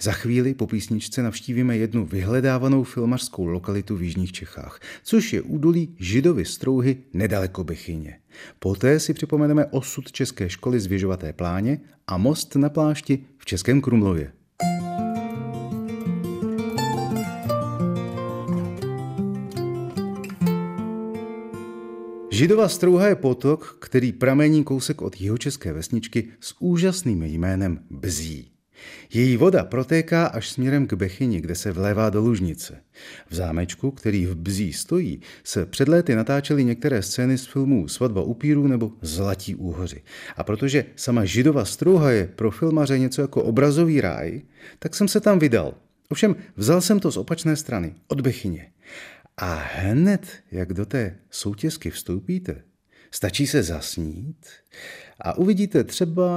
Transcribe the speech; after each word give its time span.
Za 0.00 0.12
chvíli 0.12 0.54
po 0.54 0.66
písničce 0.66 1.22
navštívíme 1.22 1.76
jednu 1.76 2.06
vyhledávanou 2.06 2.84
filmařskou 2.84 3.46
lokalitu 3.46 3.96
v 3.96 4.02
Jižních 4.02 4.32
Čechách, 4.32 4.80
což 5.02 5.32
je 5.32 5.42
údolí 5.42 5.96
Židovy 5.98 6.44
strouhy 6.44 6.96
nedaleko 7.12 7.64
Bechyně. 7.64 8.18
Poté 8.58 9.00
si 9.00 9.14
připomeneme 9.14 9.66
osud 9.66 10.12
České 10.12 10.50
školy 10.50 10.80
Zvěžovaté 10.80 11.32
pláně 11.32 11.80
a 12.06 12.16
most 12.16 12.56
na 12.56 12.68
plášti 12.68 13.18
v 13.38 13.46
Českém 13.46 13.80
Krumlově. 13.80 14.32
Židova 22.38 22.68
strouha 22.68 23.06
je 23.06 23.14
potok, 23.14 23.76
který 23.80 24.12
pramení 24.12 24.64
kousek 24.64 25.02
od 25.02 25.16
české 25.38 25.72
vesničky 25.72 26.28
s 26.40 26.54
úžasným 26.60 27.22
jménem 27.22 27.84
Bzí. 27.90 28.57
Její 29.14 29.36
voda 29.36 29.64
protéká 29.64 30.26
až 30.26 30.48
směrem 30.48 30.86
k 30.86 30.94
Bechyni, 30.94 31.40
kde 31.40 31.54
se 31.54 31.72
vlévá 31.72 32.10
do 32.10 32.20
Lužnice. 32.20 32.82
V 33.30 33.34
zámečku, 33.34 33.90
který 33.90 34.26
v 34.26 34.34
Bzí 34.34 34.72
stojí, 34.72 35.20
se 35.44 35.66
před 35.66 35.88
léty 35.88 36.14
natáčely 36.14 36.64
některé 36.64 37.02
scény 37.02 37.38
z 37.38 37.46
filmů 37.46 37.88
Svatba 37.88 38.22
upírů 38.22 38.66
nebo 38.66 38.92
Zlatí 39.02 39.54
úhoři. 39.54 40.02
A 40.36 40.44
protože 40.44 40.84
sama 40.96 41.24
židova 41.24 41.64
strouha 41.64 42.10
je 42.10 42.26
pro 42.26 42.50
filmaře 42.50 42.98
něco 42.98 43.22
jako 43.22 43.42
obrazový 43.42 44.00
ráj, 44.00 44.42
tak 44.78 44.94
jsem 44.94 45.08
se 45.08 45.20
tam 45.20 45.38
vydal. 45.38 45.74
Ovšem 46.08 46.36
vzal 46.56 46.80
jsem 46.80 47.00
to 47.00 47.12
z 47.12 47.16
opačné 47.16 47.56
strany, 47.56 47.94
od 48.08 48.20
Bechyně. 48.20 48.72
A 49.36 49.54
hned, 49.74 50.26
jak 50.50 50.72
do 50.72 50.86
té 50.86 51.16
soutězky 51.30 51.90
vstoupíte, 51.90 52.62
stačí 53.10 53.46
se 53.46 53.62
zasnít 53.62 54.46
a 55.20 55.38
uvidíte 55.38 55.84
třeba 55.84 56.30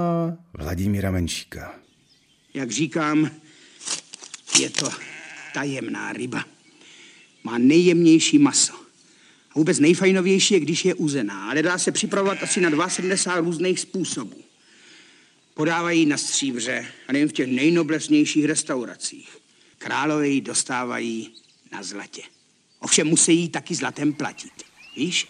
Vladimíra 0.58 1.11
Menšíka. 1.11 1.73
Jak 2.53 2.71
říkám, 2.71 3.31
je 4.59 4.69
to 4.69 4.89
tajemná 5.53 6.13
ryba. 6.13 6.45
Má 7.43 7.58
nejjemnější 7.58 8.38
maso. 8.38 8.73
A 9.52 9.53
vůbec 9.55 9.80
nejfajnovější 9.80 10.53
je, 10.53 10.59
když 10.59 10.85
je 10.85 10.93
uzená, 10.93 11.49
ale 11.49 11.61
dá 11.61 11.77
se 11.77 11.91
připravovat 11.91 12.43
asi 12.43 12.61
na 12.61 12.69
72 12.69 13.35
různých 13.35 13.80
způsobů. 13.80 14.43
Podávají 15.53 16.05
na 16.05 16.17
stříbře 16.17 16.85
a 17.08 17.11
nejen 17.13 17.30
v 17.30 17.33
těch 17.33 17.47
nejnoblesnějších 17.47 18.45
restauracích. 18.45 19.38
Králové 19.77 20.27
ji 20.27 20.41
dostávají 20.41 21.33
na 21.71 21.83
zlatě. 21.83 22.21
Ovšem 22.80 23.08
musí 23.08 23.36
jí 23.36 23.49
taky 23.49 23.75
zlatem 23.75 24.13
platit. 24.13 24.52
Víš? 24.95 25.27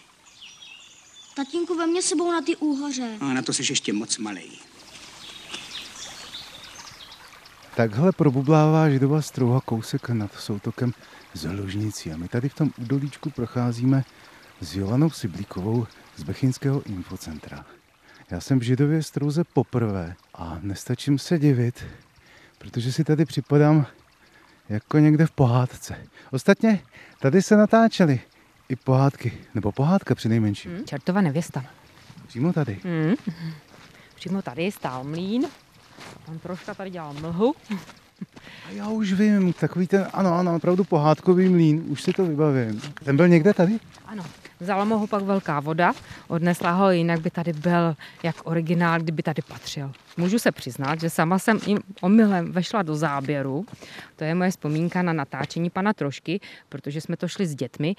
Tatínku, 1.36 1.76
ve 1.76 1.88
mě 1.88 2.02
sebou 2.02 2.32
na 2.32 2.42
ty 2.42 2.56
úhoře. 2.56 3.18
A 3.20 3.34
na 3.34 3.42
to 3.42 3.54
jsi 3.54 3.64
ještě 3.70 3.94
moc 3.94 4.18
malý. 4.18 4.52
Takhle 7.76 8.12
probublává 8.12 8.90
židová 8.90 9.22
strouha 9.22 9.62
kousek 9.62 10.10
nad 10.10 10.34
soutokem 10.34 10.94
z 11.34 11.44
Hlužnicí. 11.44 12.12
A 12.12 12.18
my 12.18 12.28
tady 12.28 12.50
v 12.50 12.54
tom 12.54 12.72
údolíčku 12.78 13.30
procházíme 13.30 14.04
s 14.62 14.76
Jolanou 14.76 15.10
Siblíkovou 15.10 15.88
z 16.16 16.24
Bechinského 16.24 16.84
infocentra. 16.84 17.66
Já 18.32 18.42
jsem 18.42 18.60
v 18.60 18.64
židově 18.64 19.04
strouze 19.04 19.44
poprvé 19.44 20.16
a 20.36 20.60
nestačím 20.62 21.20
se 21.20 21.40
divit, 21.40 21.86
protože 22.58 22.94
si 22.94 23.04
tady 23.04 23.26
připadám 23.26 23.86
jako 24.70 24.98
někde 24.98 25.26
v 25.26 25.32
pohádce. 25.32 25.96
Ostatně 26.32 26.80
tady 27.20 27.42
se 27.42 27.56
natáčely 27.58 28.22
i 28.70 28.76
pohádky, 28.76 29.34
nebo 29.56 29.72
pohádka 29.72 30.16
při 30.16 30.30
nejmenším. 30.30 30.72
Hmm, 30.72 30.86
čertova 30.86 31.22
nevěsta. 31.22 31.66
Přímo 32.28 32.54
tady. 32.54 32.80
Hmm. 32.84 33.16
Přímo 34.16 34.42
tady 34.42 34.72
stál 34.72 35.04
mlín 35.04 35.48
Pan 36.26 36.40
troška 36.40 36.74
tady 36.74 36.90
dělal 36.90 37.14
mlhu. 37.14 37.54
A 38.68 38.72
já 38.72 38.90
už 38.90 39.14
vím, 39.14 39.54
takový 39.54 39.88
ten, 39.88 40.08
ano, 40.14 40.34
ano, 40.34 40.56
opravdu 40.56 40.84
pohádkový 40.84 41.50
mlín, 41.50 41.84
už 41.88 42.02
si 42.02 42.14
to 42.14 42.26
vybavím. 42.26 42.82
Ten 43.04 43.18
byl 43.18 43.28
někde 43.28 43.54
tady? 43.54 43.80
Ano, 44.06 44.24
Vzala 44.62 44.84
ho 44.84 45.08
pak 45.08 45.24
velká 45.24 45.60
voda, 45.60 45.94
odnesla 46.28 46.72
ho, 46.72 46.92
jinak 46.92 47.20
by 47.20 47.30
tady 47.30 47.54
byl 47.54 47.96
jak 48.24 48.36
originál, 48.44 49.00
kdyby 49.00 49.24
tady 49.24 49.42
patřil. 49.42 49.92
Můžu 50.18 50.40
se 50.40 50.52
přiznat, 50.52 51.00
že 51.00 51.10
sama 51.10 51.40
jsem 51.40 51.60
jim 51.68 51.80
omylem 52.02 52.52
vešla 52.52 52.82
do 52.82 52.96
záběru. 52.96 53.66
To 54.16 54.24
je 54.24 54.36
moje 54.36 54.52
vzpomínka 54.52 55.02
na 55.02 55.14
natáčení 55.14 55.70
pana 55.70 55.94
Trošky, 55.94 56.40
protože 56.70 57.02
jsme 57.02 57.18
to 57.18 57.28
šli 57.28 57.48
s 57.48 57.56
dětmi. 57.56 57.96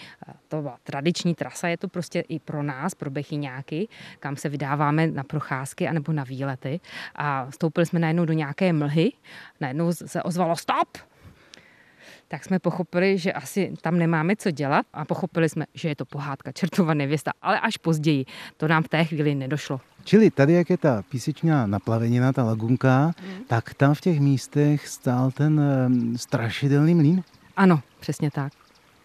To 0.48 0.62
byla 0.62 0.76
tradiční 0.82 1.34
trasa, 1.34 1.68
je 1.68 1.76
to 1.76 1.88
prostě 1.88 2.20
i 2.20 2.38
pro 2.38 2.62
nás, 2.62 2.94
pro 2.94 3.10
bechyňáky, 3.10 3.88
kam 4.20 4.36
se 4.36 4.48
vydáváme 4.48 5.06
na 5.06 5.24
procházky 5.24 5.88
anebo 5.88 6.12
na 6.12 6.24
výlety. 6.24 6.80
A 7.14 7.50
stoupili 7.50 7.86
jsme 7.86 7.98
najednou 7.98 8.24
do 8.24 8.32
nějaké 8.32 8.72
mlhy, 8.72 9.12
najednou 9.60 9.92
se 9.92 10.22
ozvalo 10.22 10.56
stop, 10.56 10.88
tak 12.32 12.44
jsme 12.44 12.58
pochopili, 12.58 13.18
že 13.18 13.32
asi 13.32 13.72
tam 13.80 13.98
nemáme 13.98 14.36
co 14.36 14.50
dělat 14.50 14.86
a 14.92 15.04
pochopili 15.04 15.48
jsme, 15.48 15.66
že 15.74 15.88
je 15.88 15.96
to 15.96 16.04
pohádka 16.04 16.52
Čertova 16.52 16.94
nevěsta, 16.94 17.32
ale 17.42 17.60
až 17.60 17.76
později. 17.76 18.24
To 18.56 18.68
nám 18.68 18.82
v 18.82 18.88
té 18.88 19.04
chvíli 19.04 19.34
nedošlo. 19.34 19.80
Čili 20.04 20.30
tady, 20.30 20.52
jak 20.52 20.70
je 20.70 20.76
ta 20.76 21.02
písečná 21.08 21.66
naplavenina, 21.66 22.32
ta 22.32 22.44
lagunka, 22.44 23.04
hmm. 23.04 23.44
tak 23.46 23.74
tam 23.74 23.94
v 23.94 24.00
těch 24.00 24.20
místech 24.20 24.88
stál 24.88 25.30
ten 25.30 25.60
um, 25.60 26.18
strašidelný 26.18 26.94
mlín? 26.94 27.22
Ano, 27.56 27.80
přesně 28.00 28.30
tak. 28.30 28.52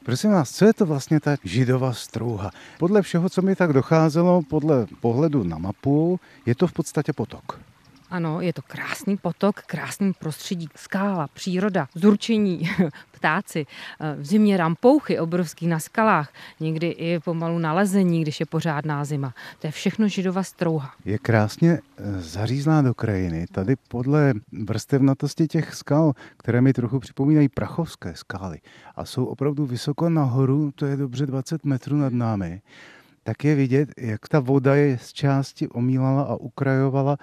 Prosím 0.05 0.31
vás, 0.31 0.51
co 0.51 0.65
je 0.65 0.73
to 0.73 0.85
vlastně 0.85 1.19
ta 1.19 1.35
židová 1.43 1.93
strouha? 1.93 2.51
Podle 2.79 3.01
všeho, 3.01 3.29
co 3.29 3.41
mi 3.41 3.55
tak 3.55 3.73
docházelo, 3.73 4.41
podle 4.49 4.87
pohledu 5.01 5.43
na 5.43 5.57
mapu, 5.57 6.19
je 6.45 6.55
to 6.55 6.67
v 6.67 6.73
podstatě 6.73 7.13
potok. 7.13 7.59
Ano, 8.09 8.41
je 8.41 8.53
to 8.53 8.61
krásný 8.61 9.17
potok, 9.17 9.55
krásný 9.55 10.13
prostředí, 10.13 10.69
skála, 10.75 11.27
příroda, 11.33 11.87
zurčení, 11.95 12.69
ptáci, 13.11 13.65
eh, 13.99 14.15
v 14.15 14.25
zimě 14.25 14.57
rampouchy 14.57 15.19
obrovský 15.19 15.67
na 15.67 15.79
skalách, 15.79 16.33
někdy 16.59 16.87
i 16.87 17.19
pomalu 17.19 17.59
nalezení, 17.59 18.21
když 18.21 18.39
je 18.39 18.45
pořádná 18.45 19.05
zima. 19.05 19.33
To 19.59 19.67
je 19.67 19.71
všechno 19.71 20.07
židova 20.07 20.43
strouha. 20.43 20.91
Je 21.05 21.17
krásně 21.17 21.79
eh, 21.97 22.21
zařízlá 22.21 22.81
do 22.81 22.93
krajiny. 22.93 23.45
Tady 23.51 23.75
podle 23.87 24.33
vrstevnatosti 24.51 25.47
těch 25.47 25.75
skal, 25.75 26.13
které 26.37 26.61
mi 26.61 26.73
trochu 26.73 26.99
připomínají 26.99 27.49
prachovské 27.49 28.15
skály 28.15 28.59
a 28.95 29.05
jsou 29.05 29.25
opravdu 29.25 29.65
vysoko 29.65 30.09
nahoru, 30.09 30.71
to 30.75 30.85
je 30.85 30.97
dobře 30.97 31.25
20 31.25 31.65
metrů 31.65 31.97
nad 31.97 32.13
námi, 32.13 32.61
tak 33.23 33.43
je 33.43 33.55
vidět, 33.55 33.89
jak 33.97 34.27
ta 34.27 34.39
voda 34.39 34.75
je 34.75 34.97
z 34.97 35.13
části 35.13 35.67
omílala 35.67 36.23
a 36.23 36.35
ukrajovala 36.35 37.17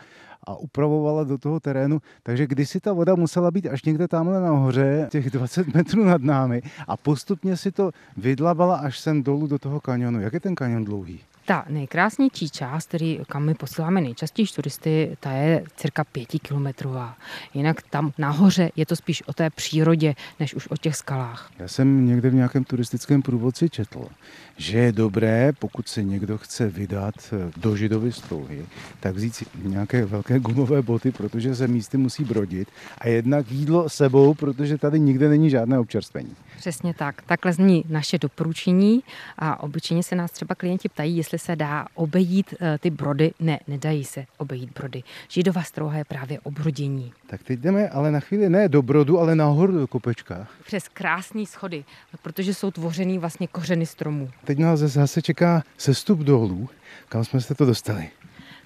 a 0.46 0.56
upravovala 0.56 1.24
do 1.24 1.38
toho 1.38 1.60
terénu. 1.60 2.02
Takže 2.22 2.46
kdysi 2.46 2.80
ta 2.80 2.92
voda 2.92 3.14
musela 3.14 3.50
být 3.50 3.66
až 3.66 3.84
někde 3.84 4.08
tamhle 4.08 4.40
nahoře, 4.40 5.08
těch 5.10 5.30
20 5.30 5.74
metrů 5.74 6.04
nad 6.04 6.22
námi 6.22 6.62
a 6.88 6.96
postupně 6.96 7.56
si 7.56 7.72
to 7.72 7.90
vydlavala 8.16 8.76
až 8.76 8.98
sem 8.98 9.22
dolů 9.22 9.46
do 9.46 9.58
toho 9.58 9.80
kanionu. 9.80 10.20
Jak 10.20 10.32
je 10.32 10.40
ten 10.40 10.54
kanion 10.54 10.84
dlouhý? 10.84 11.20
Ta 11.46 11.64
nejkrásnější 11.68 12.50
část, 12.50 12.88
který, 12.88 13.20
kam 13.28 13.44
my 13.44 13.54
posíláme 13.54 14.00
nejčastěji 14.00 14.46
turisty, 14.54 15.16
ta 15.20 15.32
je 15.32 15.64
cirka 15.76 16.04
pětikilometrová. 16.04 17.16
Jinak 17.54 17.82
tam 17.82 18.12
nahoře 18.18 18.70
je 18.76 18.86
to 18.86 18.96
spíš 18.96 19.22
o 19.26 19.32
té 19.32 19.50
přírodě, 19.50 20.14
než 20.40 20.54
už 20.54 20.68
o 20.70 20.76
těch 20.76 20.96
skalách. 20.96 21.50
Já 21.58 21.68
jsem 21.68 22.06
někde 22.06 22.30
v 22.30 22.34
nějakém 22.34 22.64
turistickém 22.64 23.22
průvodci 23.22 23.70
četl, 23.70 24.08
že 24.56 24.78
je 24.78 24.92
dobré, 24.92 25.52
pokud 25.58 25.88
se 25.88 26.02
někdo 26.02 26.38
chce 26.38 26.68
vydat 26.68 27.14
eh, 27.32 27.52
do 27.56 27.76
židovy 27.76 28.12
stouhy, 28.12 28.66
tak 29.00 29.14
vzít 29.14 29.34
si 29.34 29.46
nějaké 29.62 30.06
velké 30.06 30.38
gumové 30.38 30.82
boty, 30.82 31.10
protože 31.10 31.54
se 31.54 31.68
místy 31.68 31.96
musí 31.96 32.24
brodit 32.24 32.68
a 32.98 33.08
jednak 33.08 33.50
jídlo 33.50 33.88
sebou, 33.88 34.34
protože 34.34 34.78
tady 34.78 35.00
nikde 35.00 35.28
není 35.28 35.50
žádné 35.50 35.78
občerstvení. 35.78 36.36
Přesně 36.56 36.94
tak. 36.94 37.22
Takhle 37.22 37.52
zní 37.52 37.84
naše 37.88 38.18
doporučení 38.18 39.02
a 39.38 39.62
obyčejně 39.62 40.02
se 40.02 40.16
nás 40.16 40.30
třeba 40.30 40.54
klienti 40.54 40.88
ptají, 40.88 41.16
jestli 41.16 41.33
se 41.38 41.56
dá 41.56 41.86
obejít 41.94 42.54
eh, 42.60 42.78
ty 42.78 42.90
brody. 42.90 43.32
Ne, 43.40 43.60
nedají 43.68 44.04
se 44.04 44.24
obejít 44.38 44.70
brody. 44.74 45.02
Židová 45.28 45.62
strouha 45.62 45.98
je 45.98 46.04
právě 46.04 46.40
obrodění. 46.40 47.12
Tak 47.26 47.42
teď 47.42 47.60
jdeme 47.60 47.88
ale 47.88 48.10
na 48.10 48.20
chvíli 48.20 48.48
ne 48.48 48.68
do 48.68 48.82
brodu, 48.82 49.18
ale 49.18 49.34
nahoru 49.34 49.72
do 49.72 49.86
kopečka. 49.86 50.46
Přes 50.66 50.88
krásné 50.88 51.46
schody, 51.46 51.84
protože 52.22 52.54
jsou 52.54 52.70
tvořený 52.70 53.18
vlastně 53.18 53.46
kořeny 53.46 53.86
stromů. 53.86 54.30
Teď 54.44 54.58
nás 54.58 54.80
zase 54.80 55.22
čeká 55.22 55.62
sestup 55.78 56.18
dolů. 56.18 56.68
Kam 57.08 57.24
jsme 57.24 57.40
se 57.40 57.54
to 57.54 57.66
dostali? 57.66 58.08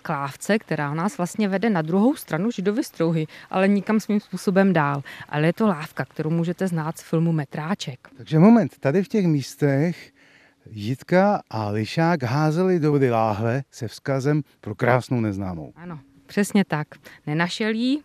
k 0.03 0.09
lávce, 0.09 0.59
která 0.59 0.95
nás 0.95 1.19
vlastně 1.19 1.49
vede 1.49 1.71
na 1.71 1.83
druhou 1.83 2.17
stranu 2.17 2.51
Židovy 2.51 2.85
strouhy, 2.85 3.27
ale 3.51 3.69
nikam 3.69 4.01
svým 4.01 4.21
způsobem 4.21 4.73
dál. 4.73 5.03
Ale 5.29 5.47
je 5.47 5.53
to 5.53 5.67
lávka, 5.67 6.05
kterou 6.05 6.31
můžete 6.31 6.69
znát 6.69 6.99
z 6.99 7.03
filmu 7.03 7.33
Metráček. 7.33 8.09
Takže 8.17 8.39
moment, 8.39 8.79
tady 8.81 9.03
v 9.03 9.09
těch 9.09 9.27
místech 9.27 10.13
Jitka 10.71 11.43
a 11.51 11.69
Lišák 11.69 12.23
házeli 12.23 12.81
do 12.81 12.93
vody 12.93 13.11
láhve 13.11 13.63
se 13.71 13.89
vzkazem 13.89 14.43
pro 14.61 14.75
krásnou 14.75 15.21
neznámou. 15.21 15.73
Ano, 15.77 16.01
přesně 16.27 16.65
tak. 16.65 16.89
Nenašel 17.27 17.71
jí, 17.71 18.03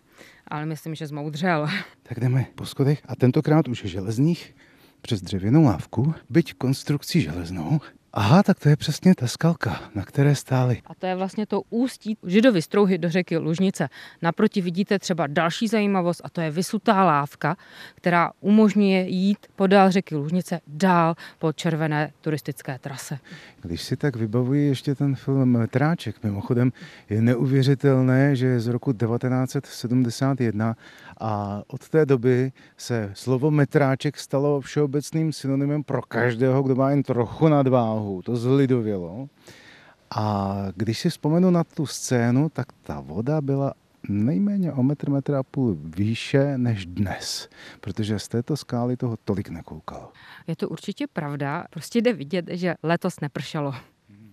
ale 0.48 0.66
myslím, 0.66 0.94
že 0.94 1.06
zmoudřel. 1.06 1.68
Tak 2.02 2.20
jdeme 2.20 2.46
po 2.54 2.66
schodech 2.66 3.02
a 3.08 3.16
tentokrát 3.16 3.68
už 3.68 3.82
železných 3.84 4.54
přes 5.00 5.20
dřevěnou 5.20 5.64
lávku, 5.64 6.14
byť 6.30 6.54
konstrukcí 6.54 7.20
železnou, 7.20 7.80
Aha, 8.16 8.42
tak 8.42 8.58
to 8.58 8.68
je 8.68 8.76
přesně 8.76 9.14
ta 9.14 9.26
skalka, 9.26 9.80
na 9.94 10.04
které 10.04 10.34
stály. 10.34 10.82
A 10.86 10.94
to 10.94 11.06
je 11.06 11.16
vlastně 11.16 11.46
to 11.46 11.62
ústí 11.70 12.16
židovy 12.26 12.62
strouhy 12.62 12.98
do 12.98 13.10
řeky 13.10 13.36
Lužnice. 13.36 13.88
Naproti 14.22 14.60
vidíte 14.60 14.98
třeba 14.98 15.26
další 15.26 15.68
zajímavost 15.68 16.20
a 16.24 16.28
to 16.28 16.40
je 16.40 16.50
vysutá 16.50 17.04
lávka, 17.04 17.56
která 17.94 18.30
umožňuje 18.40 19.08
jít 19.08 19.38
podél 19.56 19.90
řeky 19.90 20.14
Lužnice 20.16 20.60
dál 20.66 21.14
po 21.38 21.52
červené 21.52 22.12
turistické 22.20 22.78
trase. 22.78 23.18
Když 23.62 23.82
si 23.82 23.96
tak 23.96 24.16
vybavuji 24.16 24.68
ještě 24.68 24.94
ten 24.94 25.14
film 25.14 25.52
Metráček, 25.58 26.16
mimochodem 26.24 26.72
je 27.10 27.22
neuvěřitelné, 27.22 28.36
že 28.36 28.46
je 28.46 28.60
z 28.60 28.66
roku 28.66 28.92
1971 28.92 30.76
a 31.20 31.62
od 31.66 31.88
té 31.88 32.06
doby 32.06 32.52
se 32.76 33.10
slovo 33.14 33.50
metráček 33.50 34.18
stalo 34.18 34.60
všeobecným 34.60 35.32
synonymem 35.32 35.84
pro 35.84 36.02
každého, 36.02 36.62
kdo 36.62 36.74
má 36.74 36.90
jen 36.90 37.02
trochu 37.02 37.48
nadváhu. 37.48 38.22
To 38.22 38.36
zlidovělo. 38.36 39.28
A 40.16 40.56
když 40.76 40.98
si 40.98 41.10
vzpomenu 41.10 41.50
na 41.50 41.64
tu 41.64 41.86
scénu, 41.86 42.48
tak 42.48 42.66
ta 42.82 43.00
voda 43.00 43.40
byla 43.40 43.74
nejméně 44.08 44.72
o 44.72 44.82
metr, 44.82 45.10
metr 45.10 45.34
a 45.34 45.42
půl 45.42 45.76
výše 45.80 46.58
než 46.58 46.86
dnes, 46.86 47.48
protože 47.80 48.18
z 48.18 48.28
této 48.28 48.56
skály 48.56 48.96
toho 48.96 49.16
tolik 49.24 49.48
nekoukalo. 49.48 50.12
Je 50.46 50.56
to 50.56 50.68
určitě 50.68 51.06
pravda, 51.12 51.64
prostě 51.70 52.00
jde 52.00 52.12
vidět, 52.12 52.44
že 52.50 52.74
letos 52.82 53.20
nepršelo. 53.20 53.74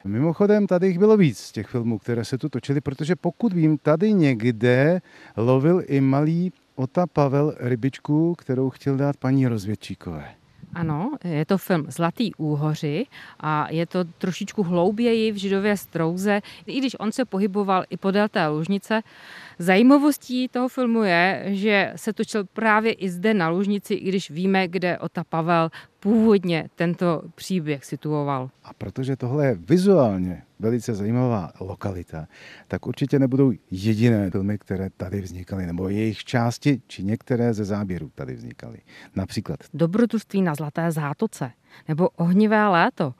Mimochodem, 0.05 0.67
tady 0.67 0.87
jich 0.87 0.99
bylo 0.99 1.17
víc 1.17 1.37
z 1.37 1.51
těch 1.51 1.67
filmů, 1.67 1.99
které 1.99 2.25
se 2.25 2.37
tu 2.37 2.49
točily, 2.49 2.81
protože 2.81 3.15
pokud 3.15 3.53
vím, 3.53 3.77
tady 3.77 4.13
někde 4.13 5.01
lovil 5.37 5.83
i 5.85 6.01
malý 6.01 6.51
Ota 6.81 7.07
Pavel 7.07 7.53
rybičku, 7.59 8.35
kterou 8.35 8.69
chtěl 8.69 8.97
dát 8.97 9.17
paní 9.17 9.47
rozvědčíkové. 9.47 10.25
Ano, 10.73 11.11
je 11.23 11.45
to 11.45 11.57
film 11.57 11.85
Zlatý 11.87 12.35
úhoři 12.35 13.05
a 13.39 13.67
je 13.71 13.85
to 13.85 14.03
trošičku 14.03 14.63
hlouběji 14.63 15.31
v 15.31 15.35
židově 15.35 15.77
strouze, 15.77 16.41
i 16.65 16.79
když 16.79 16.95
on 16.99 17.11
se 17.11 17.25
pohyboval 17.25 17.83
i 17.89 17.97
podél 17.97 18.29
té 18.29 18.47
lužnice. 18.47 19.01
Zajímavostí 19.59 20.47
toho 20.47 20.67
filmu 20.67 21.03
je, 21.03 21.43
že 21.45 21.93
se 21.95 22.13
točil 22.13 22.43
právě 22.53 22.93
i 22.93 23.09
zde 23.09 23.33
na 23.33 23.49
lužnici, 23.49 23.93
i 23.93 24.09
když 24.09 24.29
víme, 24.29 24.67
kde 24.67 24.99
Ota 24.99 25.23
Pavel 25.23 25.69
původně 26.01 26.69
tento 26.75 27.21
příběh 27.35 27.85
situoval. 27.85 28.49
A 28.63 28.73
protože 28.73 29.15
tohle 29.15 29.45
je 29.45 29.55
vizuálně 29.55 30.43
velice 30.59 30.95
zajímavá 30.95 31.51
lokalita, 31.59 32.27
tak 32.67 32.87
určitě 32.87 33.19
nebudou 33.19 33.51
jediné 33.71 34.31
filmy, 34.31 34.57
které 34.57 34.89
tady 34.97 35.21
vznikaly, 35.21 35.65
nebo 35.65 35.89
jejich 35.89 36.23
části, 36.23 36.81
či 36.87 37.03
některé 37.03 37.53
ze 37.53 37.65
záběrů 37.65 38.11
tady 38.15 38.33
vznikaly. 38.33 38.77
Například 39.15 39.59
Dobrodružství 39.73 40.41
na 40.41 40.55
Zlaté 40.55 40.91
zátoce, 40.91 41.51
nebo 41.87 42.09
Ohnivé 42.09 42.67
léto, 42.67 43.13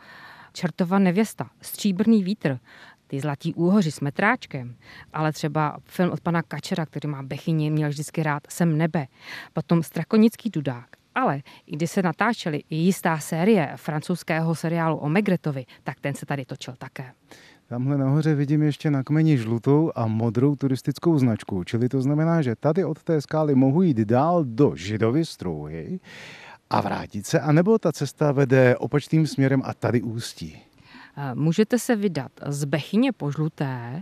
Čertova 0.53 0.99
nevěsta, 0.99 1.49
Stříbrný 1.61 2.23
vítr, 2.23 2.59
ty 3.07 3.19
zlatí 3.19 3.53
úhoři 3.53 3.91
s 3.91 3.99
metráčkem, 3.99 4.75
ale 5.13 5.31
třeba 5.31 5.77
film 5.85 6.11
od 6.11 6.21
pana 6.21 6.41
Kačera, 6.41 6.85
který 6.85 7.09
má 7.09 7.23
Bechyni, 7.23 7.69
měl 7.69 7.89
vždycky 7.89 8.23
rád 8.23 8.43
Sem 8.49 8.77
nebe, 8.77 9.07
potom 9.53 9.83
Strakonický 9.83 10.49
dudák, 10.49 11.00
ale 11.15 11.41
i 11.67 11.75
když 11.75 11.91
se 11.91 12.01
natáčely 12.01 12.63
i 12.69 12.75
jistá 12.75 13.19
série 13.19 13.73
francouzského 13.75 14.55
seriálu 14.55 14.97
o 14.97 15.09
Megretovi, 15.09 15.65
tak 15.83 15.99
ten 15.99 16.13
se 16.13 16.25
tady 16.25 16.45
točil 16.45 16.73
také. 16.77 17.11
Tamhle 17.67 17.97
nahoře 17.97 18.35
vidím 18.35 18.61
ještě 18.61 18.91
na 18.91 19.03
kmeni 19.03 19.37
žlutou 19.37 19.91
a 19.95 20.07
modrou 20.07 20.55
turistickou 20.55 21.19
značku, 21.19 21.63
čili 21.63 21.89
to 21.89 22.01
znamená, 22.01 22.41
že 22.41 22.55
tady 22.55 22.85
od 22.85 23.03
té 23.03 23.21
skály 23.21 23.55
mohu 23.55 23.81
jít 23.81 23.97
dál 23.97 24.43
do 24.43 24.75
Židovy 24.75 25.25
strouhy 25.25 25.99
a 26.69 26.81
vrátit 26.81 27.25
se, 27.25 27.39
anebo 27.39 27.79
ta 27.79 27.91
cesta 27.91 28.31
vede 28.31 28.77
opačným 28.77 29.27
směrem 29.27 29.61
a 29.65 29.73
tady 29.73 30.01
ústí. 30.01 30.70
Můžete 31.33 31.79
se 31.79 31.95
vydat 31.95 32.31
z 32.47 32.65
Bechyně 32.65 33.11
po 33.11 33.31
žluté, 33.31 34.01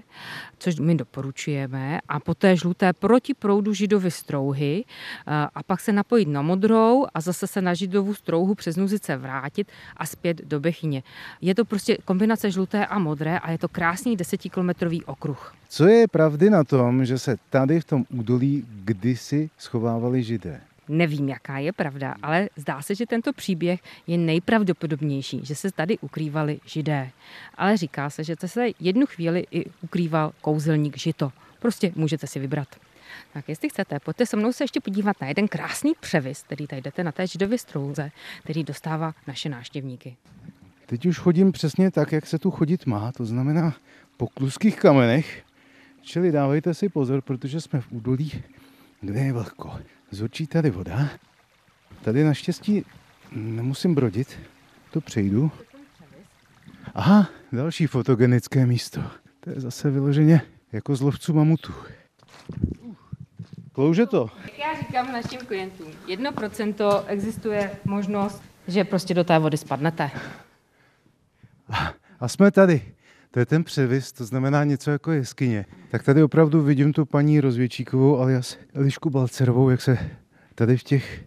což 0.58 0.80
my 0.80 0.96
doporučujeme, 0.96 2.00
a 2.10 2.20
po 2.20 2.36
té 2.36 2.56
žluté 2.56 2.94
proti 2.94 3.34
proudu 3.34 3.74
židovy 3.74 4.12
strouhy 4.12 4.86
a 5.28 5.64
pak 5.64 5.80
se 5.80 5.94
napojit 5.94 6.28
na 6.28 6.42
modrou 6.42 7.06
a 7.14 7.22
zase 7.22 7.48
se 7.48 7.62
na 7.62 7.74
židovu 7.74 8.14
strouhu 8.14 8.56
přes 8.56 8.76
Nuzice 8.76 9.18
vrátit 9.18 9.72
a 9.98 10.06
zpět 10.06 10.42
do 10.46 10.60
Bechyně. 10.60 11.04
Je 11.42 11.56
to 11.56 11.66
prostě 11.66 11.98
kombinace 12.06 12.52
žluté 12.52 12.86
a 12.86 13.00
modré 13.00 13.40
a 13.40 13.52
je 13.52 13.58
to 13.58 13.68
krásný 13.68 14.16
desetikilometrový 14.16 15.04
okruh. 15.06 15.54
Co 15.70 15.88
je 15.88 16.08
pravdy 16.08 16.50
na 16.50 16.64
tom, 16.64 17.06
že 17.06 17.20
se 17.20 17.38
tady 17.50 17.80
v 17.80 17.86
tom 17.86 18.06
údolí 18.10 18.66
kdysi 18.84 19.50
schovávali 19.58 20.24
židé? 20.24 20.62
Nevím, 20.90 21.30
jaká 21.30 21.58
je 21.58 21.74
pravda, 21.74 22.16
ale 22.22 22.50
zdá 22.56 22.82
se, 22.82 22.96
že 22.96 23.06
tento 23.06 23.34
příběh 23.34 23.80
je 24.08 24.18
nejpravdopodobnější, 24.18 25.42
že 25.44 25.56
se 25.56 25.72
tady 25.72 25.98
ukrývali 25.98 26.60
židé. 26.66 27.10
Ale 27.56 27.78
říká 27.78 28.10
se, 28.10 28.24
že 28.24 28.36
se 28.46 28.68
jednu 28.80 29.06
chvíli 29.06 29.48
i 29.52 29.66
ukrýval 29.82 30.32
kouzelník 30.42 30.98
žito. 30.98 31.32
Prostě 31.60 31.92
můžete 31.96 32.28
si 32.28 32.40
vybrat. 32.40 32.68
Tak 33.34 33.50
jestli 33.50 33.70
chcete, 33.70 34.00
pojďte 34.00 34.26
se 34.26 34.38
mnou 34.38 34.54
se 34.54 34.64
ještě 34.64 34.82
podívat 34.82 35.22
na 35.22 35.28
jeden 35.28 35.48
krásný 35.48 35.94
převis, 36.00 36.44
který 36.44 36.68
tady 36.68 36.82
jdete 36.82 37.04
na 37.04 37.12
té 37.12 37.28
židově 37.28 37.58
strouze, 37.58 38.12
který 38.44 38.64
dostává 38.64 39.14
naše 39.28 39.50
návštěvníky. 39.50 40.18
Teď 40.86 41.06
už 41.06 41.18
chodím 41.18 41.52
přesně 41.52 41.92
tak, 41.92 42.12
jak 42.12 42.26
se 42.26 42.40
tu 42.40 42.52
chodit 42.52 42.86
má, 42.86 43.12
to 43.12 43.26
znamená 43.26 43.76
po 44.18 44.28
kluských 44.28 44.80
kamenech, 44.80 45.44
čili 46.02 46.32
dávejte 46.32 46.74
si 46.74 46.90
pozor, 46.90 47.22
protože 47.22 47.62
jsme 47.62 47.82
v 47.82 47.92
údolí, 47.92 48.44
kde 49.02 49.20
je 49.20 49.34
vlhko. 49.34 49.80
Zurčí 50.12 50.48
tady 50.48 50.70
voda. 50.70 51.10
Tady 52.02 52.24
naštěstí 52.24 52.86
nemusím 53.32 53.96
brodit, 53.96 54.40
to 54.92 55.02
přejdu. 55.02 55.52
Aha, 56.94 57.30
další 57.52 57.88
fotogenické 57.88 58.66
místo. 58.66 59.04
To 59.40 59.50
je 59.50 59.60
zase 59.60 59.92
vyloženě 59.92 60.42
jako 60.72 60.96
z 60.96 61.02
lovců 61.02 61.34
mamutů. 61.34 61.74
Klouže 63.72 64.06
to. 64.06 64.30
Jak 64.44 64.60
já 64.60 64.80
říkám 64.80 65.12
našim 65.12 65.40
klientům, 65.40 65.88
1% 66.08 67.04
existuje 67.08 67.72
možnost, 67.86 68.44
že 68.68 68.84
prostě 68.84 69.14
do 69.14 69.24
té 69.24 69.40
vody 69.40 69.58
spadnete. 69.58 70.12
A 72.20 72.28
jsme 72.28 72.52
tady. 72.52 72.94
To 73.32 73.40
je 73.40 73.46
ten 73.46 73.64
převis, 73.64 74.12
to 74.12 74.26
znamená 74.26 74.64
něco 74.64 74.92
jako 74.92 75.12
jeskyně. 75.12 75.66
Tak 75.92 76.04
tady 76.04 76.24
opravdu 76.24 76.62
vidím 76.62 76.94
tu 76.94 77.06
paní 77.06 77.42
Rozvědčíkovou 77.42 78.20
alias 78.20 78.58
Elišku 78.74 79.10
Balcerovou, 79.10 79.70
jak 79.70 79.82
se 79.82 79.98
tady 80.56 80.78
v 80.78 80.84
těch 80.84 81.24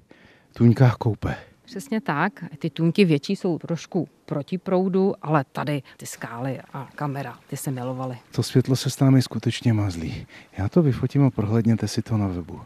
tuňkách 0.56 0.96
koupe. 0.96 1.34
Přesně 1.64 2.00
tak. 2.00 2.44
Ty 2.58 2.70
tuňky 2.70 3.04
větší 3.04 3.36
jsou 3.36 3.58
trošku 3.58 4.08
proti 4.26 4.58
proudu, 4.58 5.14
ale 5.22 5.44
tady 5.52 5.82
ty 5.96 6.06
skály 6.06 6.60
a 6.72 6.88
kamera, 6.94 7.38
ty 7.46 7.56
se 7.56 7.70
milovaly. 7.70 8.18
To 8.30 8.42
světlo 8.42 8.76
se 8.76 8.90
s 8.90 9.00
námi 9.00 9.22
skutečně 9.22 9.72
mazlí. 9.72 10.26
Já 10.58 10.68
to 10.68 10.82
vyfotím 10.82 11.24
a 11.24 11.30
prohlédněte 11.30 11.88
si 11.88 12.02
to 12.02 12.16
na 12.16 12.26
webu. 12.26 12.60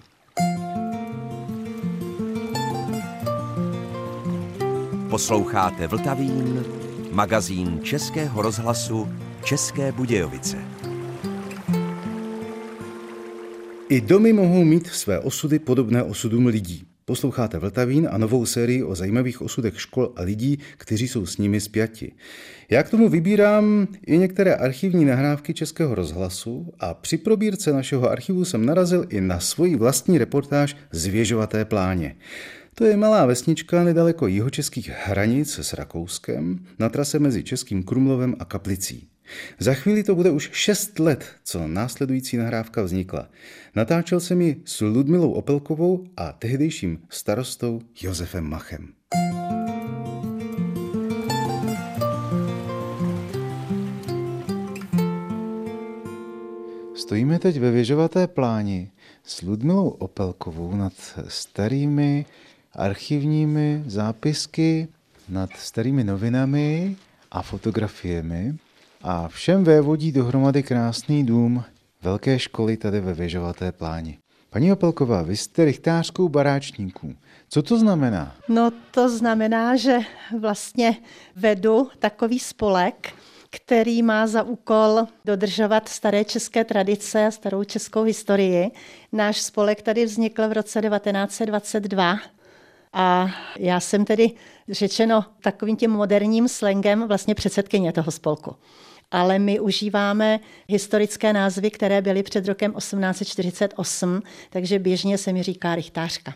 Posloucháte 5.11 5.87
Vltavín, 5.87 6.65
magazín 7.13 7.81
Českého 7.83 8.43
rozhlasu 8.43 9.09
České 9.47 9.93
Budějovice. 9.93 10.57
I 13.89 14.01
domy 14.01 14.33
mohou 14.33 14.65
mít 14.65 14.87
své 14.87 15.21
osudy 15.21 15.59
podobné 15.59 16.03
osudům 16.03 16.47
lidí. 16.47 16.85
Posloucháte 17.05 17.59
Vltavín 17.59 18.09
a 18.11 18.19
novou 18.19 18.47
sérii 18.47 18.83
o 18.83 18.95
zajímavých 18.95 19.43
osudech 19.43 19.81
škol 19.81 20.13
a 20.17 20.23
lidí, 20.23 20.59
kteří 20.77 21.09
jsou 21.09 21.27
s 21.27 21.39
nimi 21.39 21.61
spjati. 21.61 22.13
Já 22.71 22.83
k 22.83 22.91
tomu 22.91 23.09
vybírám 23.09 23.89
i 24.07 24.19
některé 24.19 24.55
archivní 24.55 25.05
nahrávky 25.05 25.55
Českého 25.55 25.95
rozhlasu 25.95 26.73
a 26.79 26.95
při 26.95 27.17
probírce 27.17 27.73
našeho 27.73 28.11
archivu 28.11 28.45
jsem 28.45 28.67
narazil 28.67 29.07
i 29.09 29.21
na 29.21 29.41
svoji 29.41 29.77
vlastní 29.77 30.19
reportáž 30.19 30.77
z 30.93 31.07
Věžovaté 31.07 31.65
pláně. 31.65 32.17
To 32.75 32.85
je 32.85 32.97
malá 32.97 33.27
vesnička 33.27 33.85
nedaleko 33.85 34.27
jihočeských 34.27 34.91
hranic 35.05 35.59
s 35.59 35.73
Rakouskem 35.73 36.59
na 36.79 36.89
trase 36.89 37.19
mezi 37.19 37.43
Českým 37.43 37.83
Krumlovem 37.83 38.37
a 38.39 38.45
Kaplicí. 38.45 39.09
Za 39.59 39.75
chvíli 39.75 40.03
to 40.03 40.15
bude 40.15 40.31
už 40.31 40.51
šest 40.53 40.99
let, 40.99 41.25
co 41.45 41.69
následující 41.69 42.37
nahrávka 42.37 42.83
vznikla. 42.83 43.29
Natáčel 43.75 44.21
jsem 44.21 44.41
ji 44.41 44.63
s 44.65 44.81
Ludmilou 44.81 45.33
Opelkovou 45.33 46.07
a 46.17 46.33
tehdejším 46.33 46.99
starostou 47.11 47.81
Josefem 48.01 48.45
Machem. 48.45 48.93
Stojíme 56.95 57.39
teď 57.39 57.61
ve 57.61 57.71
věžovaté 57.71 58.27
pláni 58.27 58.91
s 59.25 59.43
Ludmilou 59.43 59.89
Opelkovou 59.89 60.77
nad 60.77 60.93
starými 61.29 62.27
archivními 62.73 63.83
zápisky, 63.87 64.89
nad 65.29 65.51
starými 65.57 66.05
novinami 66.05 66.97
a 67.31 67.43
fotografiemi 67.43 68.59
a 69.09 69.29
všem 69.29 69.65
vévodí 69.65 70.13
dohromady 70.13 70.63
krásný 70.63 71.27
dům 71.27 71.65
velké 72.03 72.39
školy 72.39 72.77
tady 72.77 73.01
ve 73.01 73.15
Věžovaté 73.15 73.73
pláni. 73.73 74.19
Paní 74.51 74.73
Opelková, 74.73 75.23
vy 75.23 75.37
jste 75.37 75.65
rychtářskou 75.65 76.29
baráčníků. 76.29 77.15
Co 77.49 77.63
to 77.63 77.79
znamená? 77.79 78.37
No 78.49 78.71
to 78.91 79.09
znamená, 79.09 79.77
že 79.77 79.99
vlastně 80.39 80.97
vedu 81.37 81.89
takový 81.99 82.39
spolek, 82.39 83.13
který 83.51 84.03
má 84.03 84.27
za 84.27 84.43
úkol 84.43 85.07
dodržovat 85.25 85.89
staré 85.89 86.25
české 86.25 86.65
tradice 86.65 87.27
a 87.27 87.31
starou 87.31 87.65
českou 87.65 88.03
historii. 88.03 88.71
Náš 89.13 89.43
spolek 89.43 89.83
tady 89.83 90.05
vznikl 90.05 90.49
v 90.49 90.53
roce 90.53 90.81
1922 90.81 92.19
a 92.93 93.29
já 93.59 93.81
jsem 93.81 94.05
tedy 94.05 94.31
řečeno 94.69 95.25
takovým 95.41 95.77
tím 95.77 95.91
moderním 95.91 96.49
slangem 96.49 97.09
vlastně 97.09 97.35
předsedkyně 97.35 97.93
toho 97.93 98.11
spolku. 98.11 98.57
Ale 99.11 99.39
my 99.39 99.61
užíváme 99.61 100.41
historické 100.69 101.33
názvy, 101.33 101.71
které 101.71 102.03
byly 102.03 102.23
před 102.23 102.49
rokem 102.49 102.75
1848, 102.75 104.23
takže 104.51 104.79
běžně 104.79 105.19
se 105.19 105.33
mi 105.33 105.43
říká 105.43 105.75
rychtářka. 105.75 106.35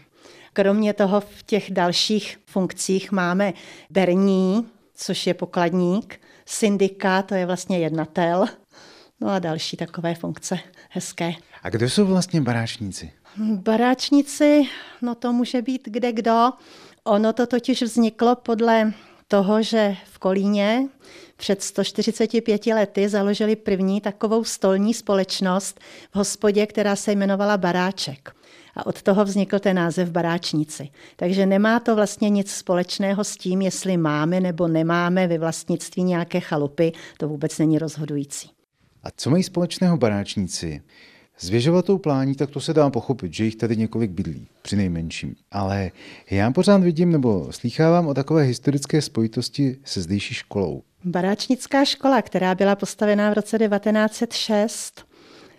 Kromě 0.52 0.92
toho 0.92 1.20
v 1.20 1.42
těch 1.42 1.70
dalších 1.70 2.38
funkcích 2.46 3.12
máme 3.12 3.52
berní, 3.90 4.66
což 4.94 5.26
je 5.26 5.34
pokladník, 5.34 6.20
syndika, 6.46 7.22
to 7.22 7.34
je 7.34 7.46
vlastně 7.46 7.78
jednatel, 7.78 8.46
no 9.20 9.28
a 9.28 9.38
další 9.38 9.76
takové 9.76 10.14
funkce 10.14 10.58
hezké. 10.90 11.32
A 11.62 11.70
kdo 11.70 11.88
jsou 11.88 12.06
vlastně 12.06 12.40
baráčníci? 12.40 13.12
Baráčníci, 13.38 14.62
no 15.02 15.14
to 15.14 15.32
může 15.32 15.62
být 15.62 15.88
kde 15.88 16.12
kdo. 16.12 16.50
Ono 17.04 17.32
to 17.32 17.46
totiž 17.46 17.82
vzniklo 17.82 18.36
podle 18.36 18.92
toho, 19.28 19.62
že 19.62 19.96
v 20.12 20.18
Kolíně 20.18 20.88
před 21.40 21.62
145 21.62 22.66
lety 22.66 23.08
založili 23.08 23.56
první 23.56 24.00
takovou 24.00 24.44
stolní 24.44 24.94
společnost 24.94 25.80
v 26.12 26.16
hospodě, 26.16 26.66
která 26.66 26.96
se 26.96 27.12
jmenovala 27.12 27.56
Baráček. 27.56 28.34
A 28.76 28.86
od 28.86 29.02
toho 29.02 29.24
vznikl 29.24 29.58
ten 29.58 29.76
název 29.76 30.10
baráčníci. 30.10 30.88
Takže 31.16 31.46
nemá 31.46 31.80
to 31.80 31.96
vlastně 31.96 32.30
nic 32.30 32.50
společného 32.50 33.24
s 33.24 33.36
tím, 33.36 33.62
jestli 33.62 33.96
máme 33.96 34.40
nebo 34.40 34.68
nemáme 34.68 35.26
ve 35.26 35.38
vlastnictví 35.38 36.02
nějaké 36.02 36.40
chalupy, 36.40 36.92
to 37.18 37.28
vůbec 37.28 37.58
není 37.58 37.78
rozhodující. 37.78 38.50
A 39.02 39.08
co 39.16 39.30
mají 39.30 39.42
společného 39.42 39.96
baráčníci? 39.96 40.82
S 41.38 41.48
věžovatou 41.48 41.98
plání, 41.98 42.34
tak 42.34 42.50
to 42.50 42.60
se 42.60 42.74
dá 42.74 42.90
pochopit, 42.90 43.34
že 43.34 43.44
jich 43.44 43.56
tady 43.56 43.76
několik 43.76 44.10
bydlí, 44.10 44.48
při 44.62 44.76
nejmenším. 44.76 45.34
Ale 45.50 45.90
já 46.30 46.50
pořád 46.50 46.82
vidím 46.82 47.12
nebo 47.12 47.48
slýchávám 47.50 48.06
o 48.06 48.14
takové 48.14 48.42
historické 48.42 49.02
spojitosti 49.02 49.76
se 49.84 50.00
zdejší 50.00 50.34
školou. 50.34 50.82
Baráčnická 51.04 51.84
škola, 51.84 52.22
která 52.22 52.54
byla 52.54 52.76
postavená 52.76 53.30
v 53.30 53.34
roce 53.34 53.58
1906, 53.58 55.10